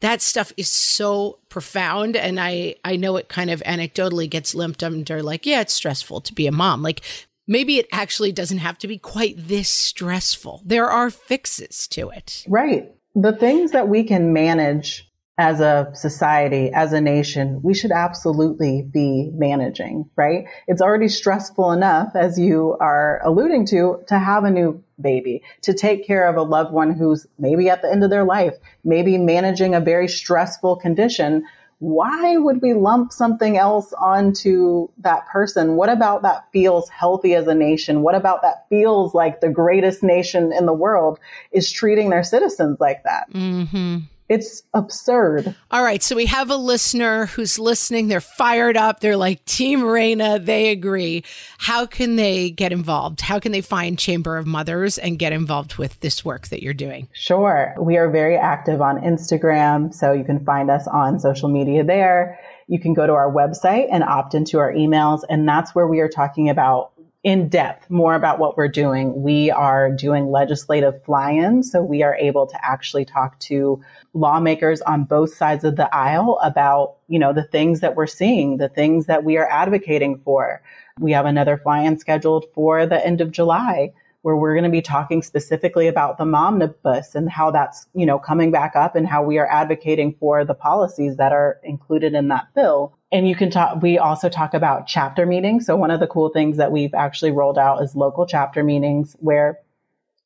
that 0.00 0.22
stuff 0.22 0.52
is 0.56 0.70
so 0.70 1.38
profound. 1.48 2.16
And 2.16 2.38
i 2.38 2.76
i 2.84 2.96
know 2.96 3.16
it 3.16 3.28
kind 3.28 3.50
of 3.50 3.62
anecdotally 3.62 4.28
gets 4.28 4.54
limped 4.54 4.82
under 4.82 5.22
like 5.22 5.46
yeah 5.46 5.60
it's 5.60 5.74
stressful 5.74 6.20
to 6.22 6.34
be 6.34 6.46
a 6.46 6.52
mom. 6.52 6.82
Like 6.82 7.02
maybe 7.46 7.78
it 7.78 7.88
actually 7.92 8.32
doesn't 8.32 8.58
have 8.58 8.78
to 8.78 8.88
be 8.88 8.98
quite 8.98 9.36
this 9.36 9.68
stressful. 9.68 10.62
There 10.64 10.90
are 10.90 11.10
fixes 11.10 11.88
to 11.88 12.10
it. 12.10 12.44
Right. 12.48 12.92
The 13.14 13.32
things 13.32 13.72
that 13.72 13.88
we 13.88 14.04
can 14.04 14.32
manage 14.32 15.07
as 15.38 15.60
a 15.60 15.88
society, 15.94 16.68
as 16.72 16.92
a 16.92 17.00
nation, 17.00 17.60
we 17.62 17.72
should 17.72 17.92
absolutely 17.92 18.82
be 18.82 19.30
managing, 19.32 20.10
right? 20.16 20.46
It's 20.66 20.82
already 20.82 21.06
stressful 21.06 21.70
enough, 21.70 22.16
as 22.16 22.40
you 22.40 22.76
are 22.80 23.20
alluding 23.24 23.64
to, 23.66 24.02
to 24.08 24.18
have 24.18 24.42
a 24.42 24.50
new 24.50 24.82
baby, 25.00 25.42
to 25.62 25.72
take 25.72 26.04
care 26.04 26.28
of 26.28 26.36
a 26.36 26.42
loved 26.42 26.72
one 26.72 26.92
who's 26.92 27.24
maybe 27.38 27.70
at 27.70 27.82
the 27.82 27.90
end 27.90 28.02
of 28.02 28.10
their 28.10 28.24
life, 28.24 28.56
maybe 28.82 29.16
managing 29.16 29.76
a 29.76 29.80
very 29.80 30.08
stressful 30.08 30.74
condition. 30.74 31.44
Why 31.78 32.36
would 32.36 32.60
we 32.60 32.74
lump 32.74 33.12
something 33.12 33.56
else 33.56 33.92
onto 33.92 34.88
that 34.98 35.28
person? 35.28 35.76
What 35.76 35.88
about 35.88 36.22
that 36.22 36.46
feels 36.52 36.88
healthy 36.88 37.36
as 37.36 37.46
a 37.46 37.54
nation? 37.54 38.02
What 38.02 38.16
about 38.16 38.42
that 38.42 38.66
feels 38.68 39.14
like 39.14 39.40
the 39.40 39.50
greatest 39.50 40.02
nation 40.02 40.52
in 40.52 40.66
the 40.66 40.72
world 40.72 41.20
is 41.52 41.70
treating 41.70 42.10
their 42.10 42.24
citizens 42.24 42.78
like 42.80 43.04
that? 43.04 43.32
Mm-hmm. 43.32 43.98
It's 44.28 44.62
absurd. 44.74 45.54
All 45.70 45.82
right. 45.82 46.02
So 46.02 46.14
we 46.14 46.26
have 46.26 46.50
a 46.50 46.56
listener 46.56 47.26
who's 47.26 47.58
listening. 47.58 48.08
They're 48.08 48.20
fired 48.20 48.76
up. 48.76 49.00
They're 49.00 49.16
like, 49.16 49.44
Team 49.46 49.80
Raena, 49.80 50.44
they 50.44 50.68
agree. 50.68 51.24
How 51.56 51.86
can 51.86 52.16
they 52.16 52.50
get 52.50 52.70
involved? 52.72 53.22
How 53.22 53.38
can 53.38 53.52
they 53.52 53.62
find 53.62 53.98
Chamber 53.98 54.36
of 54.36 54.46
Mothers 54.46 54.98
and 54.98 55.18
get 55.18 55.32
involved 55.32 55.76
with 55.76 55.98
this 56.00 56.24
work 56.24 56.48
that 56.48 56.62
you're 56.62 56.74
doing? 56.74 57.08
Sure. 57.12 57.74
We 57.80 57.96
are 57.96 58.10
very 58.10 58.36
active 58.36 58.82
on 58.82 59.00
Instagram. 59.00 59.94
So 59.94 60.12
you 60.12 60.24
can 60.24 60.44
find 60.44 60.70
us 60.70 60.86
on 60.86 61.18
social 61.18 61.48
media 61.48 61.82
there. 61.82 62.38
You 62.66 62.78
can 62.78 62.92
go 62.92 63.06
to 63.06 63.14
our 63.14 63.32
website 63.32 63.88
and 63.90 64.04
opt 64.04 64.34
into 64.34 64.58
our 64.58 64.72
emails. 64.72 65.22
And 65.30 65.48
that's 65.48 65.74
where 65.74 65.88
we 65.88 66.00
are 66.00 66.08
talking 66.08 66.50
about 66.50 66.92
in 67.24 67.48
depth 67.48 67.90
more 67.90 68.14
about 68.14 68.38
what 68.38 68.56
we're 68.56 68.68
doing. 68.68 69.22
We 69.22 69.50
are 69.50 69.90
doing 69.90 70.30
legislative 70.30 71.02
fly 71.04 71.32
ins. 71.32 71.72
So 71.72 71.82
we 71.82 72.02
are 72.02 72.14
able 72.14 72.46
to 72.46 72.64
actually 72.64 73.04
talk 73.04 73.38
to 73.40 73.82
lawmakers 74.14 74.80
on 74.82 75.04
both 75.04 75.34
sides 75.34 75.64
of 75.64 75.76
the 75.76 75.92
aisle 75.94 76.38
about, 76.42 76.96
you 77.08 77.18
know, 77.18 77.32
the 77.32 77.42
things 77.42 77.80
that 77.80 77.96
we're 77.96 78.06
seeing, 78.06 78.58
the 78.58 78.68
things 78.68 79.06
that 79.06 79.24
we 79.24 79.36
are 79.36 79.48
advocating 79.50 80.20
for. 80.24 80.62
We 81.00 81.12
have 81.12 81.26
another 81.26 81.58
fly 81.58 81.80
in 81.80 81.98
scheduled 81.98 82.46
for 82.54 82.86
the 82.86 83.04
end 83.04 83.20
of 83.20 83.32
July 83.32 83.92
where 84.22 84.36
we're 84.36 84.54
going 84.54 84.64
to 84.64 84.70
be 84.70 84.82
talking 84.82 85.22
specifically 85.22 85.86
about 85.86 86.18
the 86.18 86.24
momnibus 86.24 87.14
and 87.14 87.30
how 87.30 87.50
that's, 87.50 87.86
you 87.94 88.04
know, 88.04 88.18
coming 88.18 88.50
back 88.50 88.74
up 88.74 88.96
and 88.96 89.06
how 89.06 89.22
we 89.22 89.38
are 89.38 89.50
advocating 89.50 90.14
for 90.18 90.44
the 90.44 90.54
policies 90.54 91.16
that 91.16 91.32
are 91.32 91.58
included 91.62 92.14
in 92.14 92.28
that 92.28 92.52
bill. 92.54 92.97
And 93.10 93.28
you 93.28 93.34
can 93.34 93.50
talk, 93.50 93.80
we 93.82 93.98
also 93.98 94.28
talk 94.28 94.54
about 94.54 94.86
chapter 94.86 95.24
meetings. 95.24 95.66
So 95.66 95.76
one 95.76 95.90
of 95.90 96.00
the 96.00 96.06
cool 96.06 96.28
things 96.28 96.58
that 96.58 96.72
we've 96.72 96.94
actually 96.94 97.30
rolled 97.30 97.58
out 97.58 97.82
is 97.82 97.96
local 97.96 98.26
chapter 98.26 98.62
meetings 98.62 99.16
where 99.20 99.58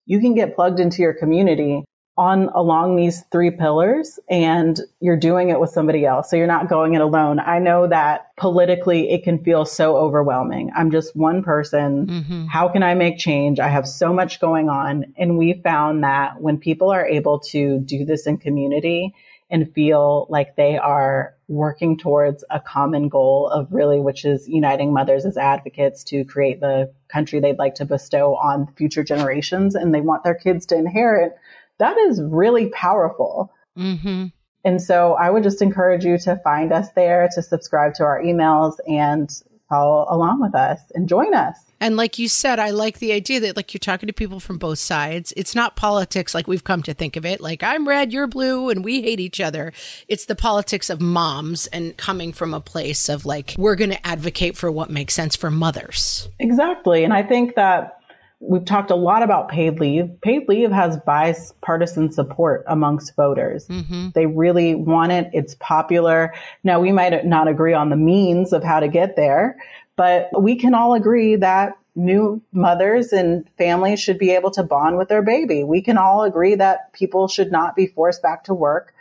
you 0.06 0.18
can 0.20 0.34
get 0.34 0.56
plugged 0.56 0.80
into 0.80 1.02
your 1.02 1.14
community 1.14 1.84
on 2.18 2.50
along 2.54 2.96
these 2.96 3.22
three 3.32 3.50
pillars 3.50 4.18
and 4.28 4.80
you're 5.00 5.16
doing 5.16 5.48
it 5.48 5.58
with 5.58 5.70
somebody 5.70 6.04
else. 6.04 6.28
So 6.28 6.36
you're 6.36 6.46
not 6.46 6.68
going 6.68 6.94
it 6.94 7.00
alone. 7.00 7.40
I 7.40 7.58
know 7.58 7.86
that 7.86 8.36
politically 8.36 9.10
it 9.10 9.24
can 9.24 9.42
feel 9.42 9.64
so 9.64 9.96
overwhelming. 9.96 10.70
I'm 10.76 10.90
just 10.90 11.16
one 11.16 11.42
person. 11.42 12.06
Mm-hmm. 12.06 12.46
How 12.46 12.68
can 12.68 12.82
I 12.82 12.94
make 12.94 13.16
change? 13.16 13.60
I 13.60 13.68
have 13.68 13.88
so 13.88 14.12
much 14.12 14.40
going 14.40 14.68
on. 14.68 15.14
And 15.16 15.38
we 15.38 15.54
found 15.54 16.04
that 16.04 16.40
when 16.40 16.58
people 16.58 16.90
are 16.90 17.06
able 17.06 17.38
to 17.50 17.78
do 17.78 18.04
this 18.04 18.26
in 18.26 18.36
community 18.36 19.14
and 19.50 19.72
feel 19.72 20.26
like 20.28 20.56
they 20.56 20.76
are 20.76 21.34
working 21.52 21.98
towards 21.98 22.44
a 22.50 22.58
common 22.58 23.08
goal 23.08 23.48
of 23.48 23.68
really, 23.70 24.00
which 24.00 24.24
is 24.24 24.48
uniting 24.48 24.92
mothers 24.92 25.24
as 25.24 25.36
advocates 25.36 26.02
to 26.04 26.24
create 26.24 26.60
the 26.60 26.92
country 27.08 27.40
they'd 27.40 27.58
like 27.58 27.74
to 27.76 27.84
bestow 27.84 28.34
on 28.36 28.72
future 28.74 29.04
generations 29.04 29.74
and 29.74 29.94
they 29.94 30.00
want 30.00 30.24
their 30.24 30.34
kids 30.34 30.66
to 30.66 30.76
inherit 30.76 31.36
that 31.82 31.98
is 31.98 32.22
really 32.22 32.68
powerful. 32.68 33.52
Mm-hmm. 33.76 34.26
And 34.64 34.80
so 34.80 35.14
I 35.14 35.30
would 35.30 35.42
just 35.42 35.60
encourage 35.60 36.04
you 36.04 36.16
to 36.18 36.36
find 36.44 36.72
us 36.72 36.92
there, 36.92 37.28
to 37.34 37.42
subscribe 37.42 37.94
to 37.94 38.04
our 38.04 38.22
emails 38.22 38.76
and 38.86 39.28
follow 39.72 40.06
along 40.10 40.40
with 40.40 40.54
us 40.54 40.80
and 40.94 41.08
join 41.08 41.32
us. 41.32 41.56
And 41.80 41.96
like 41.96 42.18
you 42.18 42.28
said, 42.28 42.58
I 42.58 42.70
like 42.70 42.98
the 42.98 43.12
idea 43.12 43.40
that 43.40 43.56
like 43.56 43.72
you're 43.72 43.78
talking 43.80 44.06
to 44.06 44.12
people 44.12 44.38
from 44.38 44.58
both 44.58 44.78
sides. 44.78 45.32
It's 45.36 45.54
not 45.54 45.76
politics 45.76 46.34
like 46.34 46.46
we've 46.46 46.62
come 46.62 46.82
to 46.84 46.94
think 46.94 47.16
of 47.16 47.24
it. 47.24 47.40
Like 47.40 47.62
I'm 47.62 47.88
red, 47.88 48.12
you're 48.12 48.26
blue, 48.26 48.68
and 48.68 48.84
we 48.84 49.02
hate 49.02 49.18
each 49.18 49.40
other. 49.40 49.72
It's 50.06 50.26
the 50.26 50.36
politics 50.36 50.90
of 50.90 51.00
moms 51.00 51.66
and 51.68 51.96
coming 51.96 52.32
from 52.32 52.54
a 52.54 52.60
place 52.60 53.08
of 53.08 53.24
like, 53.24 53.54
we're 53.56 53.74
going 53.74 53.90
to 53.90 54.06
advocate 54.06 54.56
for 54.56 54.70
what 54.70 54.90
makes 54.90 55.14
sense 55.14 55.34
for 55.34 55.50
mothers. 55.50 56.28
Exactly. 56.38 57.02
And 57.02 57.12
I 57.12 57.22
think 57.22 57.56
that 57.56 58.01
we've 58.42 58.64
talked 58.64 58.90
a 58.90 58.96
lot 58.96 59.22
about 59.22 59.48
paid 59.48 59.78
leave. 59.78 60.10
Paid 60.20 60.48
leave 60.48 60.72
has 60.72 60.98
bipartisan 61.06 62.10
support 62.10 62.64
amongst 62.66 63.14
voters. 63.14 63.68
Mm-hmm. 63.68 64.08
They 64.14 64.26
really 64.26 64.74
want 64.74 65.12
it. 65.12 65.30
It's 65.32 65.54
popular. 65.60 66.34
Now, 66.64 66.80
we 66.80 66.92
might 66.92 67.24
not 67.24 67.48
agree 67.48 67.72
on 67.72 67.90
the 67.90 67.96
means 67.96 68.52
of 68.52 68.64
how 68.64 68.80
to 68.80 68.88
get 68.88 69.14
there, 69.16 69.56
but 69.96 70.28
we 70.40 70.56
can 70.56 70.74
all 70.74 70.94
agree 70.94 71.36
that 71.36 71.74
new 71.94 72.42
mothers 72.52 73.12
and 73.12 73.48
families 73.58 74.00
should 74.00 74.18
be 74.18 74.30
able 74.30 74.50
to 74.50 74.62
bond 74.62 74.98
with 74.98 75.08
their 75.08 75.22
baby. 75.22 75.62
We 75.62 75.82
can 75.82 75.96
all 75.96 76.24
agree 76.24 76.56
that 76.56 76.92
people 76.92 77.28
should 77.28 77.52
not 77.52 77.76
be 77.76 77.86
forced 77.86 78.22
back 78.22 78.44
to 78.44 78.54
work 78.54 78.92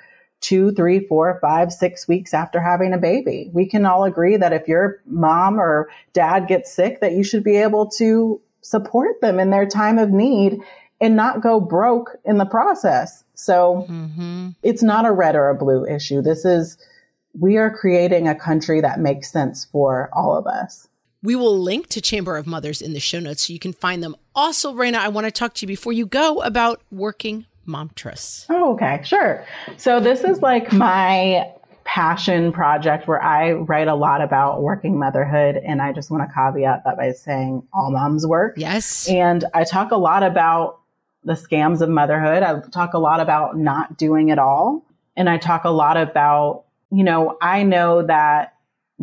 two, 0.41 0.71
three, 0.71 1.07
four, 1.07 1.37
five, 1.39 1.71
six 1.71 2.07
weeks 2.07 2.33
after 2.33 2.59
having 2.59 2.93
a 2.93 2.97
baby. 2.97 3.49
We 3.53 3.67
can 3.67 3.85
all 3.85 4.03
agree 4.03 4.37
that 4.37 4.53
if 4.53 4.67
your 4.67 4.99
mom 5.05 5.59
or 5.59 5.89
dad 6.13 6.47
gets 6.47 6.73
sick, 6.73 6.99
that 7.01 7.13
you 7.13 7.23
should 7.23 7.43
be 7.43 7.57
able 7.57 7.89
to 7.91 8.41
support 8.61 9.21
them 9.21 9.39
in 9.39 9.49
their 9.49 9.65
time 9.65 9.97
of 9.97 10.09
need 10.09 10.59
and 10.99 11.15
not 11.15 11.41
go 11.41 11.59
broke 11.59 12.17
in 12.25 12.37
the 12.37 12.45
process. 12.45 13.23
So 13.33 13.87
mm-hmm. 13.89 14.49
it's 14.61 14.83
not 14.83 15.05
a 15.05 15.11
red 15.11 15.35
or 15.35 15.49
a 15.49 15.55
blue 15.55 15.85
issue. 15.85 16.21
This 16.21 16.45
is, 16.45 16.77
we 17.39 17.57
are 17.57 17.75
creating 17.75 18.27
a 18.27 18.35
country 18.35 18.81
that 18.81 18.99
makes 18.99 19.31
sense 19.31 19.65
for 19.65 20.09
all 20.13 20.37
of 20.37 20.45
us. 20.45 20.87
We 21.23 21.35
will 21.35 21.57
link 21.59 21.87
to 21.89 22.01
Chamber 22.01 22.37
of 22.37 22.47
Mothers 22.47 22.81
in 22.81 22.93
the 22.93 22.99
show 22.99 23.19
notes 23.19 23.47
so 23.47 23.53
you 23.53 23.59
can 23.59 23.73
find 23.73 24.03
them. 24.03 24.15
Also, 24.35 24.73
Raena, 24.73 24.95
I 24.95 25.09
want 25.09 25.25
to 25.25 25.31
talk 25.31 25.53
to 25.55 25.63
you 25.63 25.67
before 25.67 25.93
you 25.93 26.05
go 26.05 26.41
about 26.41 26.81
working 26.91 27.45
Momtras. 27.67 28.45
Oh, 28.49 28.73
okay, 28.73 29.01
sure. 29.03 29.45
So 29.77 29.99
this 29.99 30.23
is 30.23 30.41
like 30.41 30.73
my 30.73 31.51
passion 31.83 32.51
project 32.51 33.07
where 33.07 33.21
I 33.21 33.53
write 33.53 33.87
a 33.87 33.95
lot 33.95 34.21
about 34.21 34.61
working 34.61 34.97
motherhood. 34.97 35.57
And 35.57 35.81
I 35.81 35.93
just 35.93 36.11
want 36.11 36.27
to 36.27 36.33
caveat 36.33 36.83
that 36.85 36.97
by 36.97 37.11
saying 37.11 37.67
all 37.73 37.91
moms 37.91 38.25
work. 38.25 38.55
Yes. 38.57 39.09
And 39.09 39.45
I 39.53 39.63
talk 39.63 39.91
a 39.91 39.97
lot 39.97 40.23
about 40.23 40.79
the 41.23 41.33
scams 41.33 41.81
of 41.81 41.89
motherhood. 41.89 42.43
I 42.43 42.59
talk 42.69 42.93
a 42.93 42.99
lot 42.99 43.19
about 43.19 43.57
not 43.57 43.97
doing 43.97 44.29
it 44.29 44.39
all. 44.39 44.85
And 45.15 45.29
I 45.29 45.37
talk 45.37 45.65
a 45.65 45.69
lot 45.69 45.97
about, 45.97 46.63
you 46.91 47.03
know, 47.03 47.37
I 47.41 47.63
know 47.63 48.05
that 48.05 48.53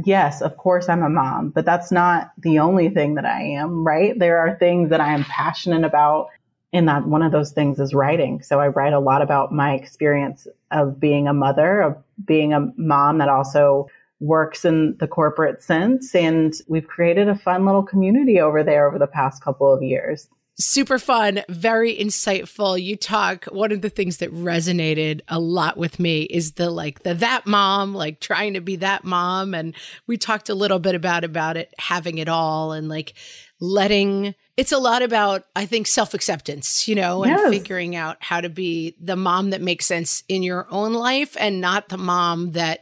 yes, 0.04 0.42
of 0.42 0.56
course 0.56 0.88
I'm 0.88 1.02
a 1.02 1.08
mom, 1.08 1.50
but 1.50 1.64
that's 1.64 1.90
not 1.90 2.32
the 2.38 2.60
only 2.60 2.88
thing 2.88 3.14
that 3.14 3.24
I 3.24 3.42
am, 3.42 3.86
right? 3.86 4.18
There 4.18 4.38
are 4.38 4.56
things 4.56 4.90
that 4.90 5.00
I 5.00 5.12
am 5.12 5.24
passionate 5.24 5.84
about 5.84 6.28
and 6.72 6.88
that 6.88 7.06
one 7.06 7.22
of 7.22 7.32
those 7.32 7.52
things 7.52 7.78
is 7.78 7.94
writing. 7.94 8.42
So 8.42 8.60
I 8.60 8.68
write 8.68 8.92
a 8.92 9.00
lot 9.00 9.22
about 9.22 9.52
my 9.52 9.74
experience 9.74 10.46
of 10.70 11.00
being 11.00 11.26
a 11.26 11.32
mother, 11.32 11.80
of 11.80 11.96
being 12.24 12.52
a 12.52 12.72
mom 12.76 13.18
that 13.18 13.28
also 13.28 13.88
works 14.20 14.64
in 14.64 14.96
the 14.98 15.06
corporate 15.06 15.62
sense. 15.62 16.14
And 16.14 16.52
we've 16.66 16.86
created 16.86 17.28
a 17.28 17.36
fun 17.36 17.64
little 17.64 17.82
community 17.82 18.40
over 18.40 18.62
there 18.62 18.86
over 18.86 18.98
the 18.98 19.06
past 19.06 19.42
couple 19.42 19.72
of 19.72 19.82
years. 19.82 20.28
Super 20.60 20.98
fun, 20.98 21.42
very 21.48 21.96
insightful. 21.96 22.82
You 22.82 22.96
talk, 22.96 23.44
one 23.44 23.70
of 23.70 23.80
the 23.80 23.88
things 23.88 24.16
that 24.16 24.34
resonated 24.34 25.20
a 25.28 25.38
lot 25.38 25.76
with 25.76 26.00
me 26.00 26.22
is 26.22 26.54
the 26.54 26.68
like 26.68 27.04
the 27.04 27.14
that 27.14 27.46
mom, 27.46 27.94
like 27.94 28.18
trying 28.18 28.54
to 28.54 28.60
be 28.60 28.74
that 28.76 29.04
mom. 29.04 29.54
And 29.54 29.72
we 30.08 30.16
talked 30.16 30.48
a 30.48 30.56
little 30.56 30.80
bit 30.80 30.96
about 30.96 31.22
about 31.22 31.56
it, 31.56 31.72
having 31.78 32.18
it 32.18 32.28
all 32.28 32.72
and 32.72 32.88
like 32.88 33.14
letting 33.60 34.34
it's 34.58 34.72
a 34.72 34.78
lot 34.78 35.02
about 35.02 35.44
i 35.56 35.64
think 35.64 35.86
self-acceptance 35.86 36.88
you 36.88 36.94
know 36.94 37.24
and 37.24 37.50
figuring 37.50 37.94
out 37.94 38.16
how 38.20 38.40
to 38.40 38.48
be 38.48 38.94
the 39.00 39.16
mom 39.16 39.50
that 39.50 39.62
makes 39.62 39.86
sense 39.86 40.24
in 40.28 40.42
your 40.42 40.66
own 40.70 40.92
life 40.92 41.36
and 41.40 41.60
not 41.60 41.88
the 41.88 41.96
mom 41.96 42.50
that 42.52 42.80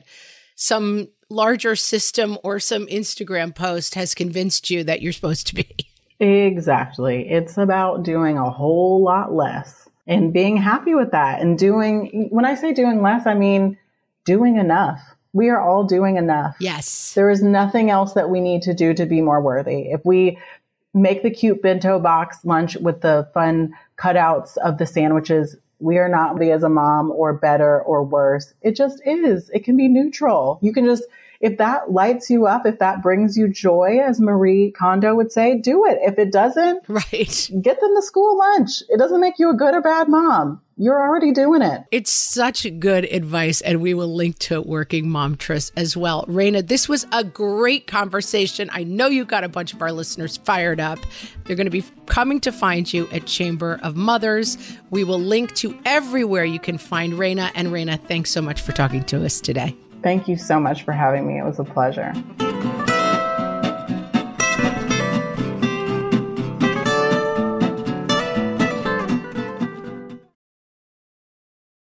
some 0.57 1.07
larger 1.29 1.77
system 1.77 2.39
or 2.43 2.59
some 2.59 2.87
instagram 2.87 3.55
post 3.55 3.95
has 3.95 4.15
convinced 4.15 4.71
you 4.71 4.83
that 4.83 5.03
you're 5.03 5.13
supposed 5.13 5.47
to 5.47 5.55
be 5.55 5.69
exactly 6.19 7.29
it's 7.29 7.59
about 7.59 8.03
doing 8.03 8.39
a 8.39 8.51
whole 8.51 9.03
lot 9.05 9.35
less 9.35 9.87
and 10.07 10.33
being 10.33 10.57
happy 10.57 10.95
with 10.95 11.11
that 11.11 11.43
and 11.43 11.59
doing 11.59 12.29
when 12.31 12.47
i 12.47 12.55
say 12.55 12.73
doing 12.73 13.03
less 13.03 13.27
i 13.27 13.35
mean 13.35 13.77
doing 14.25 14.57
enough 14.57 15.01
we 15.37 15.51
are 15.51 15.61
all 15.61 15.85
doing 15.85 16.17
enough. 16.17 16.57
Yes. 16.61 17.13
There 17.13 17.29
is 17.29 17.43
nothing 17.43 17.91
else 17.91 18.15
that 18.15 18.31
we 18.31 18.41
need 18.41 18.63
to 18.63 18.73
do 18.73 18.95
to 18.95 19.05
be 19.05 19.21
more 19.21 19.43
worthy. 19.43 19.91
If 19.91 20.01
we 20.03 20.39
make 20.97 21.23
the 21.23 21.31
cute 21.31 21.63
bento 21.63 22.01
box 22.01 22.39
lunch 22.45 22.77
with 22.77 23.03
the 23.03 23.29
fun 23.35 23.75
cutouts 23.99 24.57
of 24.59 24.79
the 24.79 24.87
sandwiches. 24.87 25.57
We 25.79 25.99
are 25.99 26.09
not 26.09 26.39
be 26.39 26.51
as 26.51 26.63
a 26.63 26.71
mom 26.71 27.11
or 27.11 27.35
better 27.35 27.83
or 27.83 28.03
worse. 28.03 28.55
It 28.63 28.75
just 28.75 29.03
is. 29.05 29.51
It 29.51 29.63
can 29.63 29.77
be 29.77 29.89
neutral. 29.89 30.59
You 30.63 30.73
can 30.73 30.87
just, 30.87 31.05
if 31.41 31.59
that 31.59 31.91
lights 31.91 32.31
you 32.31 32.47
up, 32.47 32.67
if 32.67 32.79
that 32.79 33.03
brings 33.03 33.37
you 33.37 33.49
joy, 33.49 33.99
as 34.03 34.21
Marie 34.21 34.73
Kondo 34.73 35.15
would 35.15 35.33
say, 35.33 35.59
do 35.59 35.85
it. 35.87 35.99
If 36.03 36.19
it 36.19 36.33
doesn't, 36.33 36.85
right. 36.89 37.51
Get 37.63 37.81
them 37.81 37.95
the 37.95 38.03
school 38.03 38.39
lunch. 38.39 38.83
It 38.89 38.99
doesn't 38.99 39.21
make 39.21 39.39
you 39.39 39.51
a 39.51 39.55
good 39.55 39.75
or 39.75 39.83
bad 39.83 40.09
mom. 40.09 40.63
You're 40.79 41.01
already 41.01 41.33
doing 41.33 41.63
it. 41.63 41.85
It's 41.91 42.13
such 42.13 42.67
good 42.79 43.05
advice, 43.07 43.63
and 43.63 43.81
we 43.81 43.95
will 43.95 44.15
link 44.15 44.39
to 44.41 44.61
Working 44.61 45.07
Momtras 45.07 45.73
as 45.75 45.97
well. 45.97 46.27
Raena, 46.27 46.67
this 46.67 46.87
was 46.87 47.07
a 47.13 47.25
great 47.25 47.87
conversation. 47.87 48.69
I 48.71 48.85
know 48.85 49.07
you 49.07 49.25
got 49.25 49.43
a 49.43 49.49
bunch 49.49 49.73
of 49.73 49.81
our 49.81 49.91
listeners 49.91 50.37
fired 50.37 50.79
up. 50.79 50.99
They're 51.45 51.57
going 51.57 51.67
to 51.67 51.71
be 51.71 51.85
coming 52.05 52.41
to 52.41 52.53
find 52.53 52.93
you 52.93 53.09
at 53.11 53.25
Chamber 53.25 53.81
of 53.83 53.97
Mothers. 53.97 54.59
We 54.91 55.03
will 55.03 55.19
link 55.19 55.55
to 55.57 55.75
everywhere 55.87 56.45
you 56.45 56.61
can 56.61 56.77
find 56.77 57.15
Raena. 57.15 57.51
And 57.55 57.69
Raena, 57.69 57.99
thanks 58.07 58.31
so 58.31 58.43
much 58.43 58.61
for 58.61 58.73
talking 58.73 59.03
to 59.05 59.25
us 59.25 59.41
today. 59.41 59.75
Thank 60.07 60.29
you 60.29 60.37
so 60.37 60.61
much 60.61 60.85
for 60.85 60.93
having 60.93 61.27
me. 61.27 61.37
It 61.37 61.45
was 61.45 61.59
a 61.59 61.65
pleasure. 61.65 62.13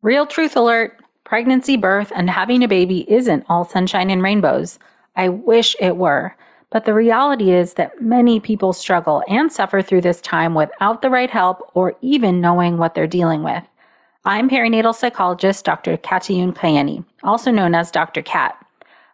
Real 0.02 0.26
truth 0.26 0.56
alert. 0.56 0.98
Pregnancy, 1.26 1.76
birth, 1.76 2.14
and 2.16 2.30
having 2.30 2.64
a 2.64 2.70
baby 2.70 3.06
isn't 3.12 3.44
all 3.50 3.66
sunshine 3.66 4.10
and 4.10 4.24
rainbows. 4.24 4.80
I 5.18 5.28
wish 5.28 5.76
it 5.82 5.98
were. 5.98 6.34
But 6.70 6.86
the 6.86 6.94
reality 6.94 7.52
is 7.52 7.74
that 7.74 8.02
many 8.02 8.40
people 8.40 8.72
struggle 8.72 9.24
and 9.28 9.52
suffer 9.52 9.82
through 9.82 10.02
this 10.02 10.22
time 10.22 10.54
without 10.54 11.02
the 11.02 11.10
right 11.10 11.30
help 11.30 11.70
or 11.74 11.98
even 12.00 12.40
knowing 12.40 12.78
what 12.78 12.96
they're 12.96 13.08
dealing 13.08 13.44
with. 13.44 13.66
I'm 14.28 14.50
perinatal 14.50 14.96
psychologist 14.96 15.66
Dr. 15.66 15.98
Katayune 15.98 16.56
Kaeni, 16.56 17.06
also 17.24 17.52
known 17.52 17.76
as 17.76 17.92
Dr. 17.92 18.22
Kat. 18.22 18.58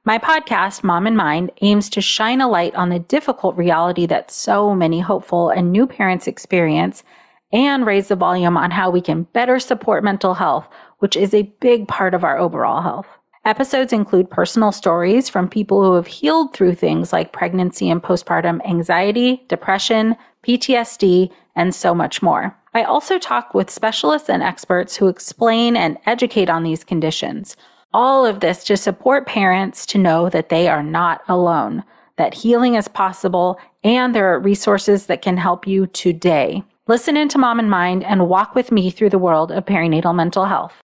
My 0.06 0.18
podcast, 0.18 0.84
Mom 0.84 1.06
and 1.06 1.18
Mind, 1.18 1.52
aims 1.62 1.90
to 1.90 2.02
shine 2.02 2.42
a 2.42 2.48
light 2.48 2.74
on 2.76 2.90
the 2.90 3.00
difficult 3.00 3.56
reality 3.58 4.06
that 4.06 4.32
so 4.32 4.74
many 4.74 5.00
hopeful 5.00 5.50
and 5.50 5.72
new 5.72 5.86
parents 5.86 6.28
experience 6.28 7.04
and 7.52 7.86
raise 7.86 8.08
the 8.08 8.16
volume 8.16 8.56
on 8.56 8.72
how 8.72 8.90
we 8.90 9.02
can 9.02 9.24
better 9.34 9.60
support 9.60 10.04
mental 10.04 10.34
health 10.34 10.68
which 11.02 11.18
is 11.18 11.34
a 11.34 11.52
big 11.60 11.88
part 11.88 12.14
of 12.14 12.24
our 12.24 12.38
overall 12.38 12.82
health. 12.82 13.08
Episodes 13.44 13.92
include 13.92 14.30
personal 14.30 14.72
stories 14.72 15.28
from 15.28 15.50
people 15.50 15.84
who 15.84 15.96
have 15.96 16.06
healed 16.06 16.54
through 16.54 16.76
things 16.76 17.12
like 17.12 17.34
pregnancy 17.34 17.90
and 17.90 18.04
postpartum 18.04 18.64
anxiety, 18.66 19.44
depression, 19.50 20.16
PTSD, 20.46 21.32
and 21.56 21.74
so 21.74 21.94
much 21.94 22.22
more. 22.22 22.56
I 22.74 22.84
also 22.84 23.20
talk 23.20 23.54
with 23.54 23.70
specialists 23.70 24.30
and 24.30 24.42
experts 24.42 24.96
who 24.96 25.08
explain 25.08 25.76
and 25.76 25.98
educate 26.06 26.50
on 26.50 26.64
these 26.64 26.84
conditions. 26.84 27.58
All 27.94 28.26
of 28.26 28.40
this 28.40 28.64
to 28.66 28.78
support 28.78 29.28
parents 29.28 29.86
to 29.88 29.98
know 29.98 30.30
that 30.30 30.50
they 30.50 30.70
are 30.70 30.84
not 30.84 31.22
alone, 31.28 31.84
that 32.18 32.34
healing 32.34 32.76
is 32.76 32.88
possible, 32.88 33.60
and 33.84 34.16
there 34.16 34.34
are 34.34 34.40
resources 34.40 35.08
that 35.08 35.22
can 35.22 35.38
help 35.38 35.68
you 35.68 35.88
today. 35.88 36.64
Listen 36.88 37.18
into 37.18 37.38
Mom 37.38 37.60
and 37.60 37.70
Mind 37.70 38.04
and 38.04 38.30
walk 38.30 38.56
with 38.56 38.72
me 38.72 38.90
through 38.90 39.10
the 39.10 39.20
world 39.20 39.52
of 39.52 39.66
perinatal 39.66 40.16
mental 40.16 40.46
health. 40.46 40.81